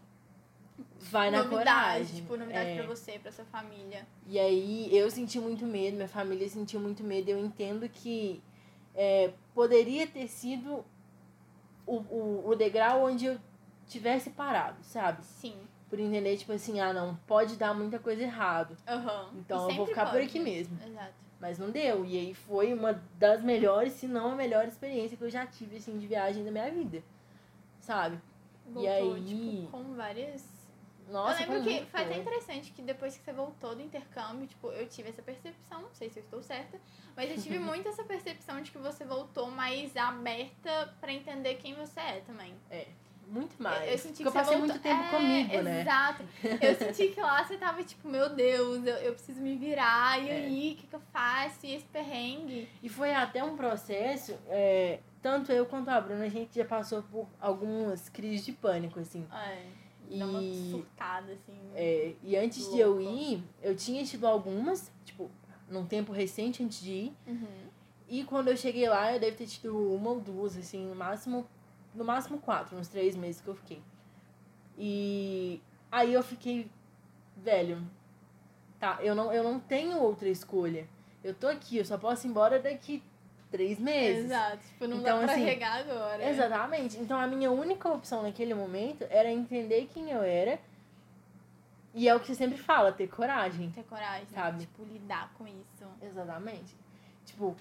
[1.00, 1.64] vai na novidade,
[2.04, 2.14] coragem.
[2.16, 2.76] tipo, novidade É.
[2.76, 4.06] pra você, pra sua família.
[4.26, 7.30] E aí, eu senti muito medo, minha família sentiu muito medo.
[7.30, 8.42] Eu entendo que
[8.94, 10.84] é, poderia ter sido
[11.86, 13.38] o, o, o degrau onde eu
[13.86, 15.24] tivesse parado, sabe?
[15.24, 15.56] Sim.
[15.88, 18.76] Por entender, tipo assim, ah, não, pode dar muita coisa errado.
[18.86, 19.30] Aham.
[19.36, 20.26] Então, E eu vou ficar por pode.
[20.26, 20.76] aqui mesmo.
[20.86, 21.14] Exato.
[21.40, 22.04] Mas não deu.
[22.04, 25.76] E aí foi uma das melhores, se não a melhor experiência que eu já tive,
[25.76, 27.02] assim, de viagem da minha vida.
[27.80, 28.18] Sabe?
[28.66, 30.44] Voltou, aí- tipo, com várias
[31.08, 34.68] Nossa, eu lembro que foi até interessante que depois que você voltou do intercâmbio, tipo,
[34.68, 36.78] eu tive essa percepção, não sei se eu estou certa,
[37.16, 41.74] mas eu tive muito essa percepção de que você voltou mais aberta pra entender quem
[41.74, 42.54] você é também.
[43.28, 43.82] Muito mais.
[43.82, 44.90] Eu, eu senti Porque que eu passei você muito voltou...
[44.90, 45.80] tempo é, comigo, né?
[45.82, 46.24] Exato.
[46.62, 50.28] Eu senti que lá você tava tipo, meu Deus, eu, eu preciso me virar, e
[50.28, 50.36] É.
[50.36, 51.66] aí, o que, que eu faço?
[51.66, 52.68] E esse perrengue?
[52.82, 57.02] E foi até um processo, é, tanto eu quanto a Bruna, a gente já passou
[57.02, 59.26] por algumas crises de pânico, assim.
[59.30, 59.62] É,
[60.16, 61.58] dá uma E- surtada, assim.
[61.74, 63.16] É, e antes de eu Louco.
[63.18, 65.30] ir, eu tinha tido algumas, tipo,
[65.68, 67.12] num tempo recente antes de ir.
[67.26, 67.46] Uhum.
[68.08, 71.46] E quando eu cheguei lá, eu devo ter tido uma ou duas, assim, no máximo,
[71.94, 73.82] no máximo quatro, nos três meses que eu fiquei.
[74.76, 76.70] E aí eu fiquei,
[77.36, 77.82] velho,
[78.78, 80.88] tá, eu não, eu não tenho outra escolha.
[81.22, 83.02] Eu tô aqui, eu só posso ir embora daqui
[83.50, 84.26] três meses.
[84.26, 86.28] Exato, tipo, não Então, dá pra assim, regar agora.
[86.30, 86.98] Exatamente.
[86.98, 90.58] Então a minha única opção naquele momento era entender quem eu era.
[91.94, 93.70] E é o que você sempre fala, ter coragem.
[93.70, 94.60] Ter coragem, Sabe?
[94.60, 95.84] tipo, lidar com isso.
[96.02, 96.76] Exatamente.
[97.24, 97.56] Tipo,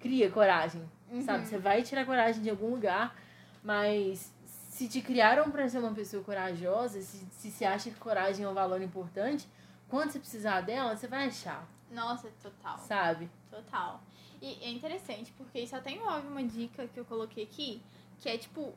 [0.00, 0.82] cria coragem.
[1.10, 1.22] Uhum.
[1.22, 1.46] Sabe?
[1.46, 3.14] Você vai tirar coragem de algum lugar,
[3.62, 8.44] mas se te criaram pra ser uma pessoa corajosa, se, se você acha que coragem
[8.44, 9.48] é um valor importante,
[9.88, 12.78] quando você precisar dela, você vai achar, Nossa, total.
[12.78, 13.30] sabe?
[13.50, 14.00] Total.
[14.40, 17.82] E é interessante, porque isso até envolve uma dica que eu coloquei aqui,
[18.20, 18.72] que é tipo,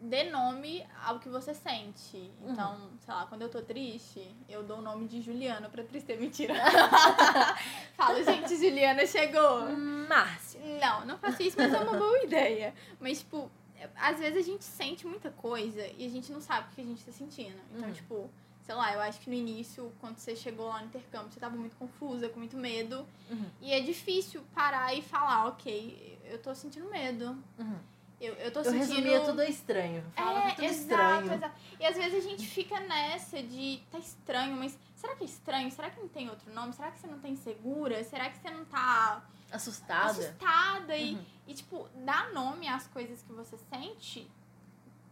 [0.00, 2.16] dê nome ao que você sente.
[2.40, 2.52] Uhum.
[2.52, 6.20] Então, sei lá, quando eu tô triste, eu dou o nome de Juliana pra tristeza.
[6.22, 6.54] Mentira.
[7.96, 9.70] Falo, gente, Juliana chegou.
[10.08, 10.60] Márcia.
[10.80, 12.74] Não, não faço isso, mas é uma boa ideia.
[13.00, 13.50] Mas, tipo,
[13.96, 16.84] às vezes a gente sente muita coisa e a gente não sabe o que a
[16.84, 17.58] gente tá sentindo.
[17.74, 17.94] Então, Uhum.
[17.94, 18.30] tipo,
[18.62, 21.56] sei lá, eu acho que no início, quando você chegou lá no intercâmbio, você tava
[21.56, 23.06] muito confusa, com muito medo.
[23.30, 23.50] Uhum.
[23.60, 27.36] E é difícil parar e falar, ok, eu tô sentindo medo.
[27.58, 27.78] Uhum.
[28.20, 28.86] Eu, eu tô Eu sentindo.
[28.94, 30.04] resumia tudo estranho.
[30.14, 31.32] Falava É, tudo exato, estranho.
[31.34, 31.54] exato.
[31.80, 35.68] E às vezes a gente fica nessa de tá estranho, mas será que é estranho?
[35.72, 36.72] Será que não tem outro nome?
[36.72, 38.04] Será que você não tá insegura?
[38.04, 40.10] Será que você não tá Assustada.
[40.10, 40.96] assustada?
[40.96, 41.24] E, Uhum.
[41.48, 44.30] e, tipo, dar nome às coisas que você sente,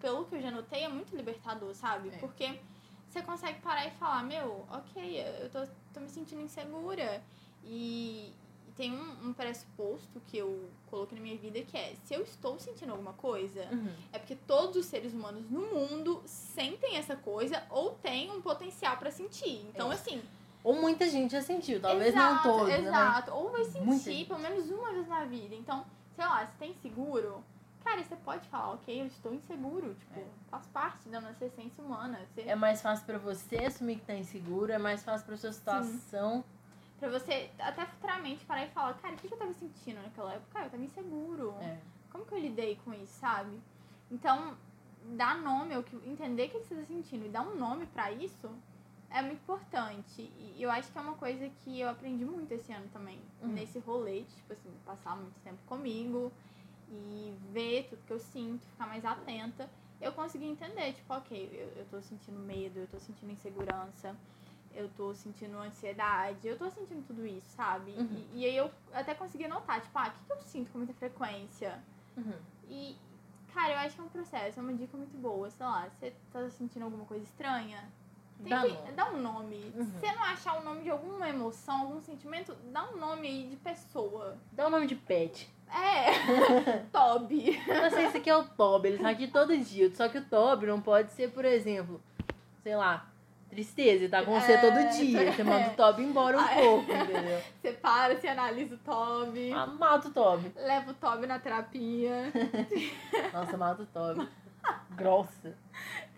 [0.00, 2.10] pelo que eu já notei, é muito libertador, sabe?
[2.10, 2.18] É.
[2.18, 2.60] Porque
[3.10, 7.22] você consegue parar e falar, meu, ok, eu tô, tô me sentindo insegura.
[7.64, 8.32] E,
[8.68, 12.22] e tem um, um pressuposto que eu coloquei na minha vida que é, se eu
[12.22, 13.92] estou sentindo alguma coisa, Uhum.
[14.12, 18.96] é porque todos os seres humanos no mundo sentem essa coisa ou têm um potencial
[18.96, 19.66] pra sentir.
[19.68, 19.94] Então, É.
[19.94, 20.22] assim,
[20.62, 22.78] Ou muita gente já sentiu, talvez exato, não todos, né?
[22.80, 23.30] Exato.
[23.32, 25.54] Ou vai sentir pelo menos uma vez na vida.
[25.54, 25.84] Então,
[26.14, 27.42] sei lá, se tem seguro,
[27.82, 29.94] cara, você pode falar, ok, eu estou inseguro.
[29.94, 30.24] Tipo, É.
[30.50, 32.20] faz parte da nossa essência humana.
[32.34, 35.52] Você, É mais fácil pra você assumir que tá inseguro, é mais fácil pra sua
[35.52, 36.44] situação.
[36.98, 40.52] Pra você até futuramente parar e falar, cara, o que eu tava sentindo naquela época?
[40.52, 41.54] Cara, eu tava inseguro.
[41.60, 41.78] É.
[42.10, 43.58] Como que eu lidei com isso, sabe?
[44.10, 44.56] Então,
[45.16, 48.12] dar nome, ao que, entender o que você tá sentindo e dar um nome pra
[48.12, 48.50] isso
[49.08, 50.22] é muito importante.
[50.38, 53.18] E eu acho que é uma coisa que eu aprendi muito esse ano também.
[53.42, 53.48] Uhum.
[53.48, 56.30] Nesse rolê, tipo assim, passar muito tempo comigo
[56.90, 59.68] e ver tudo que eu sinto, ficar mais atenta.
[60.00, 64.16] Eu consegui entender, tipo, ok, eu, eu tô sentindo medo, eu tô sentindo insegurança,
[64.74, 67.90] eu tô sentindo ansiedade, eu tô sentindo tudo isso, sabe?
[67.92, 68.24] Uhum.
[68.32, 70.78] E, e aí eu até consegui notar, tipo, ah, o que, que eu sinto com
[70.78, 71.82] muita frequência?
[72.16, 72.38] Uhum.
[72.68, 72.96] E,
[73.54, 75.50] Cara, eu acho que é um processo, é uma dica muito boa.
[75.50, 77.82] Sei lá, você tá sentindo alguma coisa estranha?
[78.38, 78.92] Dá nome.
[78.92, 79.72] dá um nome.
[79.76, 79.84] Uhum.
[79.84, 83.48] Se você não achar o nome de alguma emoção, algum sentimento, dá um nome aí
[83.50, 84.38] de pessoa.
[84.52, 85.52] Dá o nome de pet.
[85.72, 87.60] É, Toby.
[87.66, 89.94] Eu sei, esse aqui é o Toby, ele tá aqui todo dia.
[89.94, 92.00] Só que o Toby não pode ser, por exemplo,
[92.62, 93.06] sei lá,
[93.48, 95.32] tristeza, ele tá com você É, todo dia.
[95.32, 96.60] Você manda o Toby embora um Ah, é.
[96.62, 97.40] pouco, entendeu?
[97.60, 100.52] Você para, você analisa o Toby, Ah, mata o Toby.
[100.56, 102.32] leva o Toby na terapia.
[103.32, 104.28] Nossa, mata o Toby.
[104.90, 105.54] Grossa.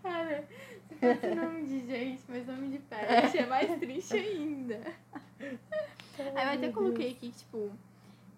[0.02, 0.44] Cara,
[0.88, 4.80] se fosse nome de gente, mas nome de pet é mais triste ainda.
[5.40, 7.70] Aí eu até coloquei aqui tipo,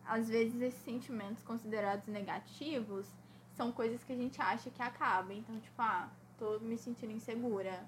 [0.07, 3.07] às vezes esses sentimentos considerados negativos
[3.55, 5.37] são coisas que a gente acha que acabam.
[5.37, 7.85] Então, tipo, ah, tô me sentindo insegura.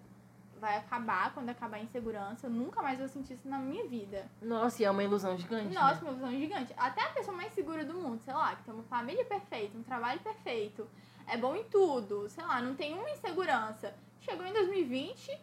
[0.58, 2.46] Vai acabar quando acabar a insegurança.
[2.46, 4.26] Eu nunca mais vou sentir isso na minha vida.
[4.40, 5.74] Nossa, e é uma ilusão gigante.
[5.74, 6.10] Nossa, né?
[6.10, 6.72] uma visão gigante.
[6.78, 9.82] Até a pessoa mais segura do mundo, sei lá, que tem uma família perfeita, um
[9.82, 10.88] trabalho perfeito,
[11.26, 13.92] é bom em tudo, sei lá, não tem uma insegurança.
[14.20, 15.38] Chegou em 2020,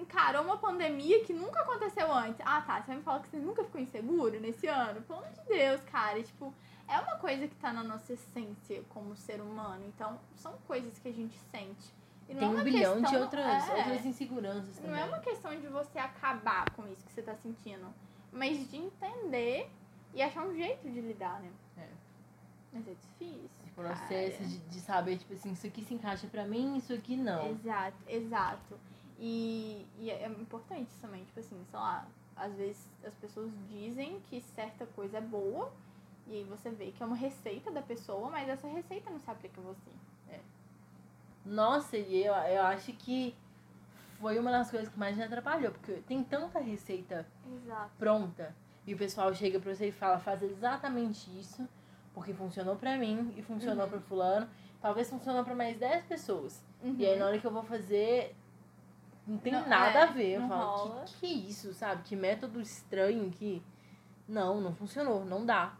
[0.00, 2.40] encarou uma pandemia que nunca aconteceu antes.
[2.44, 5.00] Ah, tá, você vai me falar que você nunca ficou inseguro nesse ano?
[5.02, 6.54] Pelo amor de Deus, cara, tipo,
[6.86, 9.84] é uma coisa que tá na nossa essência como ser humano.
[9.86, 11.92] Então, são coisas que a gente sente.
[12.28, 13.74] E não Tem é um bilhão de questão- outras, é.
[13.76, 14.90] outras inseguranças também.
[14.90, 17.86] Não é uma questão de você acabar com isso que você tá sentindo,
[18.30, 19.70] mas de entender
[20.14, 21.50] e achar um jeito de lidar, né?
[21.78, 21.88] É.
[22.72, 23.48] Mas é difícil.
[23.66, 24.48] O processo cara.
[24.50, 27.48] de, de saber, tipo assim, isso aqui se encaixa pra mim, isso aqui não.
[27.50, 28.78] Exato, exato.
[29.18, 32.06] E, e é importante isso também, tipo assim, sei lá,
[32.36, 35.72] às vezes as pessoas dizem que certa coisa é boa,
[36.26, 39.30] e aí você vê que é uma receita da pessoa, mas essa receita não se
[39.30, 39.90] aplica a você.
[41.44, 43.34] Nossa, e eu, eu acho que
[44.20, 47.26] foi uma das coisas que mais me atrapalhou, porque tem tanta receita
[47.64, 47.90] Exato.
[47.98, 48.54] pronta
[48.86, 51.66] e o pessoal chega pra você e fala, faz exatamente isso,
[52.12, 53.90] porque funcionou pra mim e funcionou Uhum.
[53.90, 54.48] pra fulano,
[54.80, 56.62] talvez funcionou pra mais 10 pessoas.
[56.82, 56.96] Uhum.
[56.98, 58.34] E aí na hora que eu vou fazer,
[59.28, 60.30] não tem Não, nada é, a ver.
[60.40, 62.02] Eu falo, que, que é isso, sabe?
[62.02, 63.62] Que método estranho que.
[64.28, 65.74] Não, não funcionou, não dá.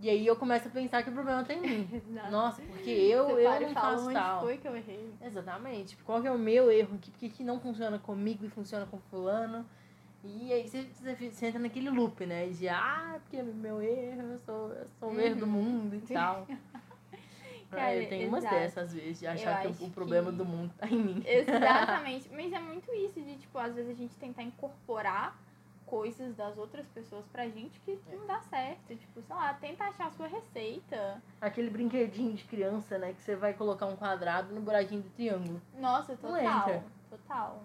[0.00, 2.02] E aí eu começo a pensar que o problema tá em mim.
[2.30, 4.40] Nossa, porque eu, Você eu não faço onde tal.
[4.40, 5.14] foi que eu errei?
[5.22, 5.96] Exatamente.
[5.98, 7.10] Qual que é o meu erro aqui?
[7.10, 9.64] Por que, que não funciona comigo e funciona com fulano?
[10.24, 10.82] E aí você,
[11.28, 12.46] você entra naquele loop, né?
[12.48, 15.50] De, ah, porque é meu erro, eu sou, eu sou o erro do Uhum.
[15.52, 16.46] mundo e tal.
[17.74, 20.72] Cara, eu tenho umas dessas, às vezes, de achar que o, problema que- do mundo
[20.78, 21.22] tá em mim.
[21.26, 22.28] Exatamente.
[22.32, 25.36] Mas é muito isso de, tipo, às vezes a gente tentar incorporar
[25.86, 28.16] coisas das outras pessoas pra gente que É.
[28.16, 28.96] não dá certo.
[28.96, 31.22] Tipo, sei lá, tenta achar a sua receita.
[31.40, 33.12] Aquele brinquedinho de criança, né?
[33.12, 35.60] Que você vai colocar um quadrado no buraquinho do triângulo.
[35.78, 36.82] Nossa, total.
[37.10, 37.62] Total.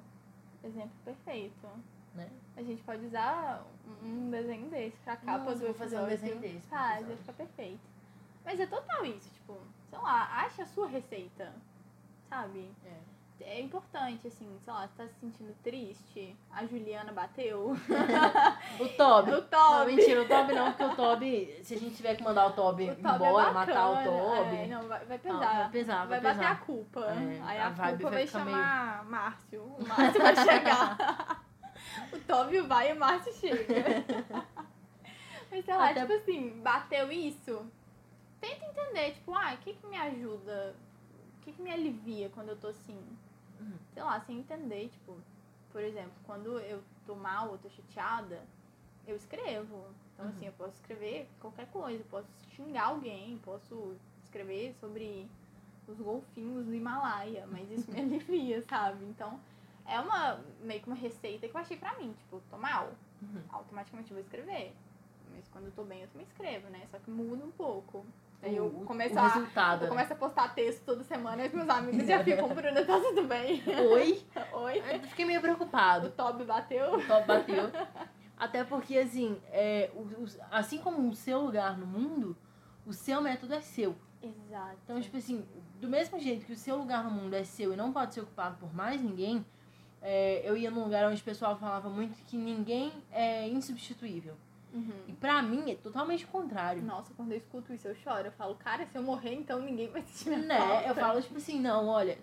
[0.64, 1.68] Exemplo perfeito.
[2.14, 2.28] Né?
[2.58, 3.66] A gente pode usar
[4.04, 7.34] um desenho desse pra capa Nossa, do vou fazer um desenho desse Faz, vai ficar
[7.34, 7.80] perfeito.
[8.44, 9.58] Mas é total isso, tipo,
[9.90, 11.52] sei lá, acha a sua receita,
[12.30, 12.70] sabe?
[12.86, 13.20] É.
[13.42, 17.72] É importante, assim, sei lá, você tá se sentindo triste, a Juliana bateu.
[18.80, 19.32] O Toby.
[19.32, 19.96] o Não, Toby.
[19.96, 22.90] mentira, o Toby não, porque o Toby, se a gente tiver que mandar o Toby,
[22.90, 24.56] O Toby embora, é matar o bacana, Toby.
[24.58, 25.54] É, não, vai, vai Não, pesar.
[25.62, 26.52] vai pesar, vai, bater pesar.
[26.52, 27.00] a culpa.
[27.00, 29.62] É, Aí a a, culpa vai vai, chamar Márcio.
[29.64, 31.44] O Márcio vai chegar.
[32.12, 33.74] o Toby vai e o Márcio chega.
[35.50, 37.66] Mas sei lá, Até- tipo assim, bateu isso.
[38.42, 40.76] Tenta entender, tipo, ah, o que que me ajuda?
[41.38, 42.98] O que que me alivia quando eu tô assim?
[43.60, 43.78] Uhum.
[43.94, 45.18] Sei lá, sem entender, tipo,
[45.72, 48.42] por exemplo, quando eu tô mal ou tô chateada,
[49.08, 49.84] eu escrevo.
[50.14, 50.32] Então, Uhum.
[50.32, 55.30] assim, eu posso escrever qualquer coisa, eu posso xingar alguém, posso escrever sobre
[55.88, 59.04] os golfinhos do Himalaia, mas isso me alivia, sabe?
[59.06, 59.40] Então,
[59.86, 63.44] é uma meio que uma receita que eu achei pra mim, tipo, tô mal, Uhum.
[63.50, 64.74] automaticamente eu vou escrever.
[65.32, 66.88] Mas quando eu tô bem, eu também escrevo, né?
[66.92, 68.06] Só que muda um pouco.
[68.42, 69.80] Aí eu O- começo o a resultado.
[69.82, 69.90] eu né?
[69.90, 73.24] começo a postar texto toda semana e os meus amigos já ficam, Bruna, tá tudo
[73.28, 73.62] bem?
[73.92, 74.24] Oi?
[74.54, 74.84] Oi?
[74.94, 76.10] Eu fiquei meio O preocupado.
[76.12, 76.96] Toby bateu?
[76.96, 77.70] O Toby bateu.
[78.38, 82.38] Até porque, assim, é, o- o- assim como o seu lugar no mundo,
[82.86, 83.96] o seu método é seu.
[84.24, 84.78] Exato.
[84.86, 85.46] Então, tipo assim,
[85.80, 88.22] do mesmo jeito que o seu lugar no mundo é seu e não pode ser
[88.22, 89.46] ocupado por mais ninguém,
[90.02, 94.36] é, eu ia num lugar onde o pessoal falava muito que ninguém é insubstituível.
[94.74, 94.92] Uhum.
[95.08, 96.82] E pra mim é totalmente o contrário.
[96.84, 98.28] Nossa, quando eu escuto isso, eu choro.
[98.28, 100.58] Eu falo, cara, se eu morrer, então ninguém vai sentir minha Né?
[100.58, 100.88] falta.
[100.88, 102.18] Eu falo, tipo assim, não, olha,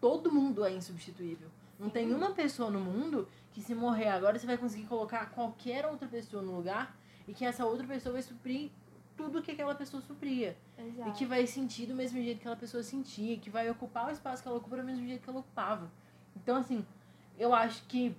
[0.00, 1.48] todo mundo é insubstituível.
[1.78, 5.86] Não tem uma pessoa no mundo que se morrer agora você vai conseguir colocar qualquer
[5.86, 6.94] outra pessoa no lugar
[7.26, 8.70] e que essa outra pessoa vai suprir
[9.16, 10.56] tudo que aquela pessoa supria.
[10.78, 11.08] Exato.
[11.08, 14.10] E que vai sentir do mesmo jeito que aquela pessoa sentia, que vai ocupar o
[14.10, 15.90] espaço que ela ocupa do mesmo jeito que ela ocupava.
[16.36, 16.84] Então, assim,
[17.38, 18.14] eu acho que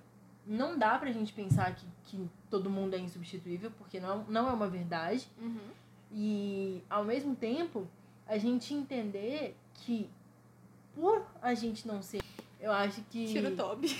[0.46, 4.52] não dá pra gente pensar que, que todo mundo é insubstituível, porque não, não é
[4.52, 5.26] uma verdade.
[5.40, 5.70] Uhum.
[6.12, 7.88] E, ao mesmo tempo,
[8.28, 10.10] a gente entender que
[10.94, 12.20] por a gente não ser.
[12.60, 13.26] Eu acho que.
[13.26, 13.88] Tira o Toby.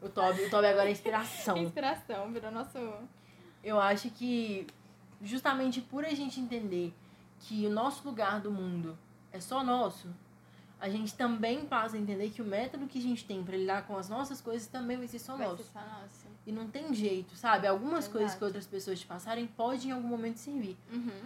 [0.00, 1.58] o Toby, o Toby agora é inspiração.
[1.66, 2.78] Inspiração, virou nosso.
[3.64, 4.68] Eu acho que
[5.20, 6.94] justamente por a gente entender
[7.40, 8.96] que o nosso lugar do mundo
[9.32, 10.14] é só nosso,
[10.84, 13.86] a gente também passa a entender que o método que a gente tem para lidar
[13.86, 15.62] com as nossas coisas também vai ser só Vai nosso.
[15.64, 16.26] ser só nosso.
[16.46, 17.66] E não tem jeito, sabe?
[17.66, 18.44] Algumas coisas que Exato.
[18.44, 21.22] outras pessoas te passarem podem em algum momento servir, Uhum.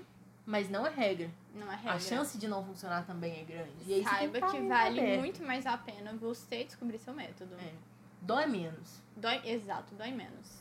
[0.46, 1.28] mas não é regra.
[1.54, 1.94] Não é regra.
[1.94, 3.72] A chance de não funcionar também é grande.
[3.84, 5.18] E aí tem Saiba tá que aí vale aberto.
[5.18, 7.56] muito mais a pena você descobrir seu método.
[7.60, 7.72] É.
[8.22, 9.00] Dói menos.
[9.16, 10.56] Dói, exato, dói menos.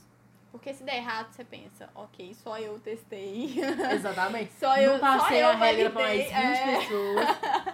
[0.51, 3.59] Porque se der errado, você pensa, ok, só eu testei.
[3.93, 4.53] Exatamente.
[4.59, 6.79] Só não eu, só passei eu a regra pra mais 20 validei, é.
[6.79, 7.27] pessoas.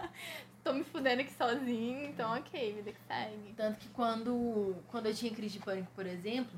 [0.64, 3.53] Tô me fudendo aqui sozinho, então ok, vida que segue.
[3.57, 6.57] Tanto que quando, quando eu tinha crise de pânico, por exemplo,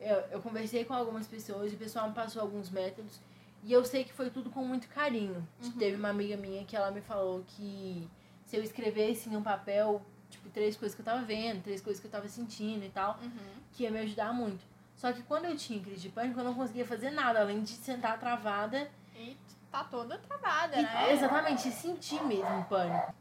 [0.00, 3.20] eu, eu conversei com algumas pessoas e o pessoal me passou alguns métodos.
[3.62, 5.46] E eu sei que foi tudo com muito carinho.
[5.62, 8.06] Tipo, Teve uma amiga minha que ela me falou que
[8.44, 12.00] se eu escrevesse em um papel, tipo, três coisas que eu tava vendo, três coisas
[12.00, 13.30] que eu tava sentindo e tal, Uhum.
[13.72, 14.62] que ia me ajudar muito.
[14.96, 17.70] Só que quando eu tinha crise de pânico, eu não conseguia fazer nada, além de
[17.70, 19.36] sentar travada E
[19.70, 21.12] tá toda travada, e, né?
[21.12, 23.14] exatamente, sentir mesmo o pânico.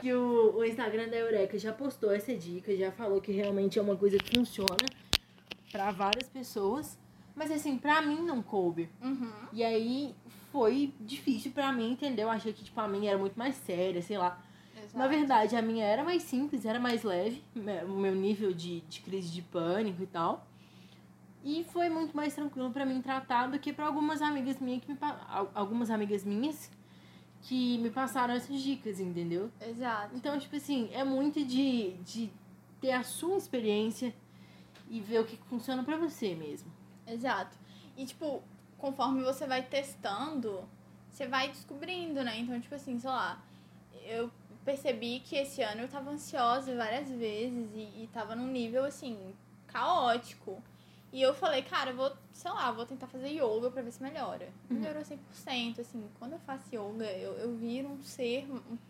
[0.00, 3.82] Que o, o Instagram da Eureka já postou essa dica, já falou que realmente é
[3.82, 4.86] uma coisa que funciona
[5.70, 6.98] pra várias pessoas.
[7.34, 8.88] Mas assim, pra mim não coube.
[9.02, 9.30] Uhum.
[9.52, 10.14] E aí
[10.50, 12.28] foi difícil pra mim, entendeu?
[12.28, 14.40] Eu achei que, tipo, a minha era muito mais séria, sei lá.
[14.74, 14.96] Exato.
[14.96, 18.80] Na verdade, a minha era mais simples, era mais leve, né, o meu nível de,
[18.82, 20.46] de crise de pânico e tal.
[21.44, 24.90] E foi muito mais tranquilo pra mim tratar do que pra algumas amigas minhas que
[24.90, 24.98] me
[25.54, 26.70] algumas amigas minhas
[27.46, 29.52] que me passaram essas dicas, entendeu?
[29.60, 30.16] Exato.
[30.16, 32.28] Então, tipo assim, é muito de, de
[32.80, 34.12] ter a sua experiência
[34.90, 36.72] e ver o que funciona pra você mesmo.
[37.06, 37.56] Exato.
[37.96, 38.42] E, tipo,
[38.76, 40.68] conforme você vai testando,
[41.08, 42.40] você vai descobrindo, né?
[42.40, 43.40] Então, tipo assim, sei lá,
[44.04, 44.28] eu
[44.64, 49.16] percebi que esse ano eu tava ansiosa várias vezes e, e tava num nível, assim,
[49.68, 50.60] caótico.
[51.12, 54.02] E eu falei, cara, eu vou, sei lá, vou tentar fazer yoga pra ver se
[54.02, 54.48] melhora.
[54.68, 58.46] Melhorou 100%, assim, quando eu faço yoga, eu, eu viro um ser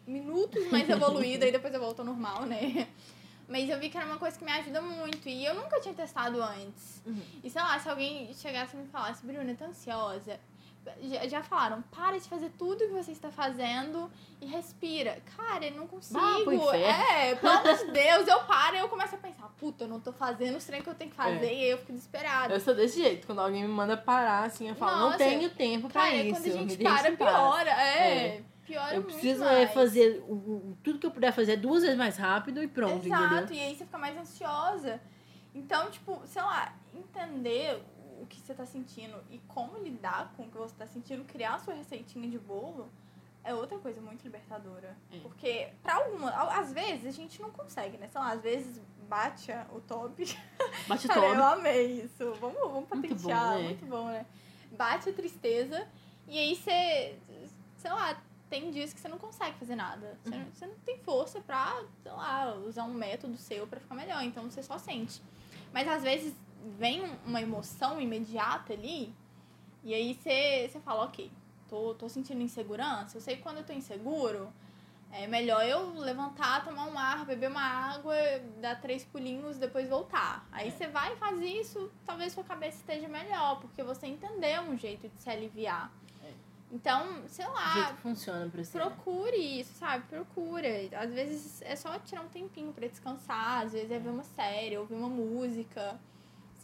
[0.07, 2.89] minutos mais evoluído, aí depois eu volto ao normal, né?
[3.49, 5.29] Mas eu vi que era uma coisa que me ajuda muito.
[5.29, 7.01] E eu nunca tinha testado antes.
[7.07, 7.23] Uhum.
[7.45, 10.41] E sei lá, se alguém chegasse e me falasse, Bruna, tá ansiosa?
[11.29, 14.11] Já, falaram, para de fazer tudo que você está fazendo
[14.41, 15.19] e respira.
[15.37, 16.19] Cara, eu não consigo.
[16.53, 16.71] Inferno.
[16.73, 20.01] é, pelo amor de Deus, eu paro e eu começo a pensar, puta, eu não
[20.01, 21.47] tô fazendo os trem que eu tenho que fazer.
[21.47, 21.55] É.
[21.55, 22.55] E aí eu fico desesperada.
[22.55, 25.51] Eu sou desse jeito, quando alguém me manda parar, assim, eu falo, não Nossa, tenho
[25.51, 26.41] tempo pra Cara, isso.
[26.41, 27.71] quando a gente para, piora.
[27.71, 28.43] É, É.
[28.65, 32.17] piora Eu preciso é fazer o, o- tudo que eu puder fazer duas vezes mais
[32.17, 33.57] rápido e pronto, Exato, entendeu?
[33.57, 35.01] e aí você fica mais ansiosa.
[35.55, 37.83] Então, tipo, sei lá, entender
[38.21, 41.55] o que você tá sentindo e como lidar com o que você tá sentindo, criar
[41.55, 42.89] a sua receitinha de bolo,
[43.45, 44.97] é outra coisa muito libertadora.
[45.13, 45.19] É.
[45.21, 48.09] Porque, pra alguma, al- às vezes a gente não consegue, né?
[48.09, 50.25] Sei lá, às vezes bate o top.
[50.89, 51.43] Bate Cara, eu todo.
[51.43, 52.33] amei isso.
[52.41, 53.55] Vamos, vamos Muito bom, patentear.
[53.59, 53.63] né?
[53.63, 54.27] Muito bom, né?
[54.73, 55.87] Bate a tristeza
[56.27, 57.17] e aí você,
[57.79, 60.19] sei lá, tem dias que você não consegue fazer nada.
[60.25, 60.41] Você, Uhum.
[60.41, 64.23] não, você não tem força pra, sei lá, usar um método seu pra ficar melhor.
[64.25, 65.23] Então você só sente.
[65.73, 66.35] Mas às vezes
[66.79, 69.15] vem um- uma emoção imediata ali
[69.85, 71.31] e aí você, você fala, ok,
[71.69, 73.17] tô, tô sentindo insegurança.
[73.17, 74.53] Eu sei que quando eu tô inseguro,
[75.13, 78.15] é melhor eu levantar, tomar um ar, beber uma água,
[78.61, 80.47] dar três pulinhos, depois voltar.
[80.51, 80.71] Aí É.
[80.71, 85.09] você vai e faz isso, talvez sua cabeça esteja melhor, porque você entendeu um jeito
[85.09, 85.93] de se aliviar.
[86.25, 86.33] É.
[86.73, 88.77] Então, sei lá, jeito que funciona pra você.
[88.79, 90.05] procure isso, sabe?
[90.09, 90.69] Procura.
[90.99, 94.77] Às vezes é só tirar um tempinho pra descansar, às vezes é ver uma série,
[94.77, 95.99] ouvir uma música,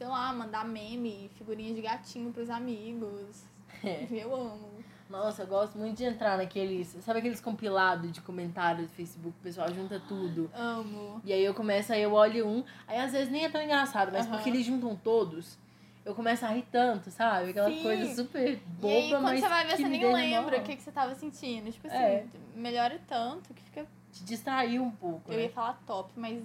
[0.03, 3.45] sei lá, mandar meme, figurinha de gatinho pros amigos.
[3.85, 4.07] É.
[4.11, 4.83] Eu amo.
[5.09, 6.89] Nossa, eu gosto muito de entrar naqueles.
[7.03, 9.37] Sabe aqueles compilados de comentários do Facebook?
[9.39, 10.51] O pessoal junta tudo.
[10.55, 11.21] Amo.
[11.25, 12.65] E aí eu começo, aí eu olho um.
[12.89, 14.35] Aí às vezes nem é tão engraçado, mas Aham.
[14.37, 15.57] porque eles juntam todos,
[16.05, 17.51] eu começo a rir tanto, sabe?
[17.51, 17.83] Aquela Sim.
[17.83, 19.41] coisa super boba, e aí, quando mas.
[19.41, 21.71] você vai ver, você nem lembra o que, que você tava sentindo.
[21.71, 22.27] Tipo assim, É.
[22.57, 23.87] melhora tanto que fica.
[24.13, 25.33] Te distraiu um pouco.
[25.33, 25.45] Eu né?
[25.45, 26.39] ia falar top, mas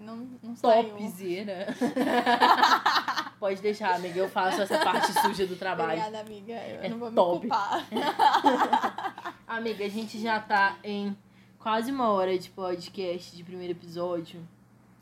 [0.00, 0.88] não, não saiu.
[0.96, 1.66] Topzera.
[3.38, 4.18] Pode deixar, amiga.
[4.20, 6.00] Eu faço essa parte suja do trabalho.
[6.00, 6.52] Obrigada, amiga.
[6.52, 7.44] Eu É não vou top.
[7.46, 7.86] me culpar.
[9.46, 11.16] Amiga, a gente já tá em
[11.58, 14.46] quase uma hora de podcast de primeiro episódio.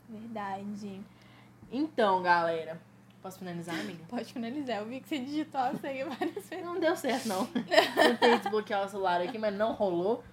[0.09, 1.01] Verdade.
[1.71, 2.81] Então, galera.
[3.21, 4.03] Posso finalizar, amiga?
[4.07, 4.77] Pode finalizar.
[4.77, 6.65] Eu vi que você digitou a senha várias vezes.
[6.65, 7.45] Não deu certo, não.
[7.45, 10.23] Tentei desbloquear o celular aqui, mas não rolou.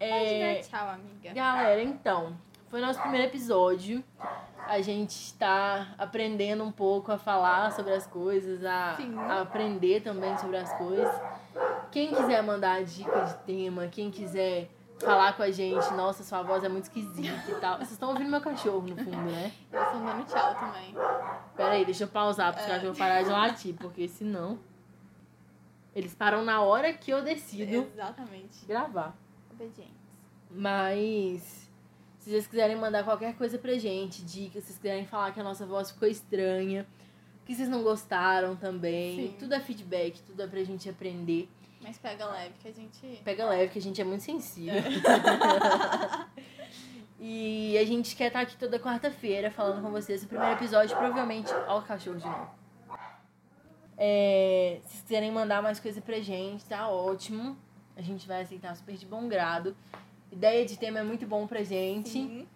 [0.00, 1.32] É, tchau, amiga.
[1.34, 2.36] Galera, então,
[2.70, 4.02] foi nosso primeiro episódio.
[4.66, 8.96] A gente está aprendendo um pouco a falar sobre as coisas, a,
[9.28, 11.10] a aprender também sobre as coisas.
[11.90, 14.68] Quem quiser mandar dica de tema, quem quiser
[15.00, 17.76] falar com a gente, nossa, sua voz é muito esquisita e tal.
[17.76, 19.52] Vocês estão ouvindo meu cachorro no fundo, né?
[19.72, 20.94] Eles estão dando tchau também.
[21.56, 22.74] Pera aí, deixa eu pausar para os É.
[22.74, 24.58] cachorros parar de latir, porque senão
[25.94, 28.66] eles param na hora que eu decido Exatamente.
[28.66, 29.14] gravar.
[29.58, 29.94] Obedientes.
[30.50, 31.68] Mas
[32.20, 35.44] se vocês quiserem mandar qualquer coisa pra gente, dicas, se vocês quiserem falar que a
[35.44, 36.86] nossa voz ficou estranha,
[37.44, 39.36] que vocês não gostaram também, Sim.
[39.38, 41.48] tudo é feedback, tudo é pra gente aprender.
[41.80, 43.22] Mas pega leve que a gente.
[43.24, 44.74] Pega leve, que a gente é muito sensível.
[47.18, 50.22] e a gente quer estar aqui toda quarta-feira falando com vocês.
[50.22, 52.50] O primeiro episódio, provavelmente, ao cachorro de novo.
[53.96, 57.56] É, se vocês quiserem mandar mais coisa pra gente, tá ótimo.
[57.98, 59.76] A gente vai aceitar super de bom grado.
[60.30, 62.10] Ideia de tema é muito bom pra gente.
[62.10, 62.46] Sim.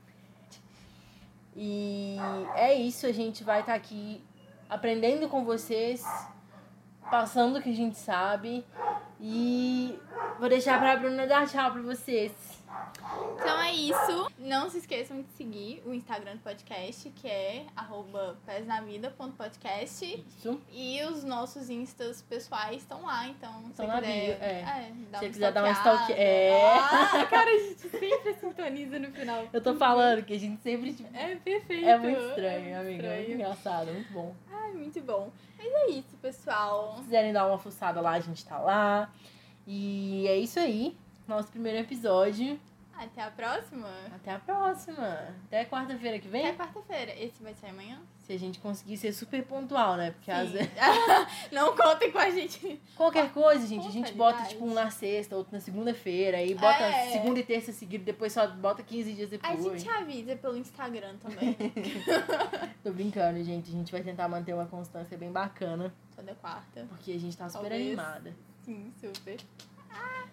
[1.57, 2.16] E
[2.55, 4.22] é isso, a gente vai estar aqui
[4.70, 6.07] aprendendo com vocês,
[7.11, 8.64] passando o que a gente sabe.
[9.20, 9.99] E
[10.38, 12.32] vou deixar pra Bruna dar tchau pra vocês.
[13.34, 14.30] Então é isso.
[14.38, 20.24] Não se esqueçam de seguir o Instagram do podcast, que é arroba pesnavida.podcast.
[20.38, 20.60] Isso.
[20.70, 24.62] E os nossos instas pessoais estão lá, então se Estão na quiser, bio, é.
[25.10, 26.52] dá Se uma quiser dar uma stalke- é.
[26.78, 29.46] Ah, cara, a gente sempre sintoniza no final.
[29.52, 30.92] Eu tô falando que a gente sempre.
[30.92, 31.86] Tipo, É perfeito.
[31.88, 33.06] é muito estranho, muito amiga.
[33.06, 33.34] É muito estranho.
[33.34, 34.34] engraçado, muito bom.
[34.50, 35.30] Ai, muito bom.
[35.58, 36.94] Mas é isso, pessoal.
[36.96, 39.10] Se quiserem dar uma fuçada lá, a gente tá lá.
[39.66, 40.96] E é isso aí.
[41.33, 42.61] Nosso primeiro episódio.
[42.95, 43.89] Até a próxima.
[44.14, 45.18] Até a próxima.
[45.47, 46.47] Até quarta-feira que vem.
[46.47, 47.11] Até quarta-feira.
[47.18, 47.99] Esse vai sair amanhã?
[48.20, 50.11] Se a gente conseguir ser super pontual, né?
[50.11, 50.59] Porque às Sim.
[50.59, 50.70] vezes.
[51.51, 52.78] Não contem com a gente.
[52.95, 56.83] Qualquer coisa, gente, a gente bota, tipo, um na sexta, outro na segunda-feira, aí bota
[56.85, 57.11] É.
[57.12, 59.83] segunda e terça seguido, depois só bota 15 dias A depois.
[59.83, 61.57] gente avisa pelo Instagram também.
[62.85, 63.70] Tô brincando, gente.
[63.70, 66.85] A gente vai tentar manter uma constância bem bacana, Toda quarta.
[66.91, 67.87] porque a gente tá super Talvez.
[67.99, 68.35] animada.
[68.61, 69.39] Sim, super.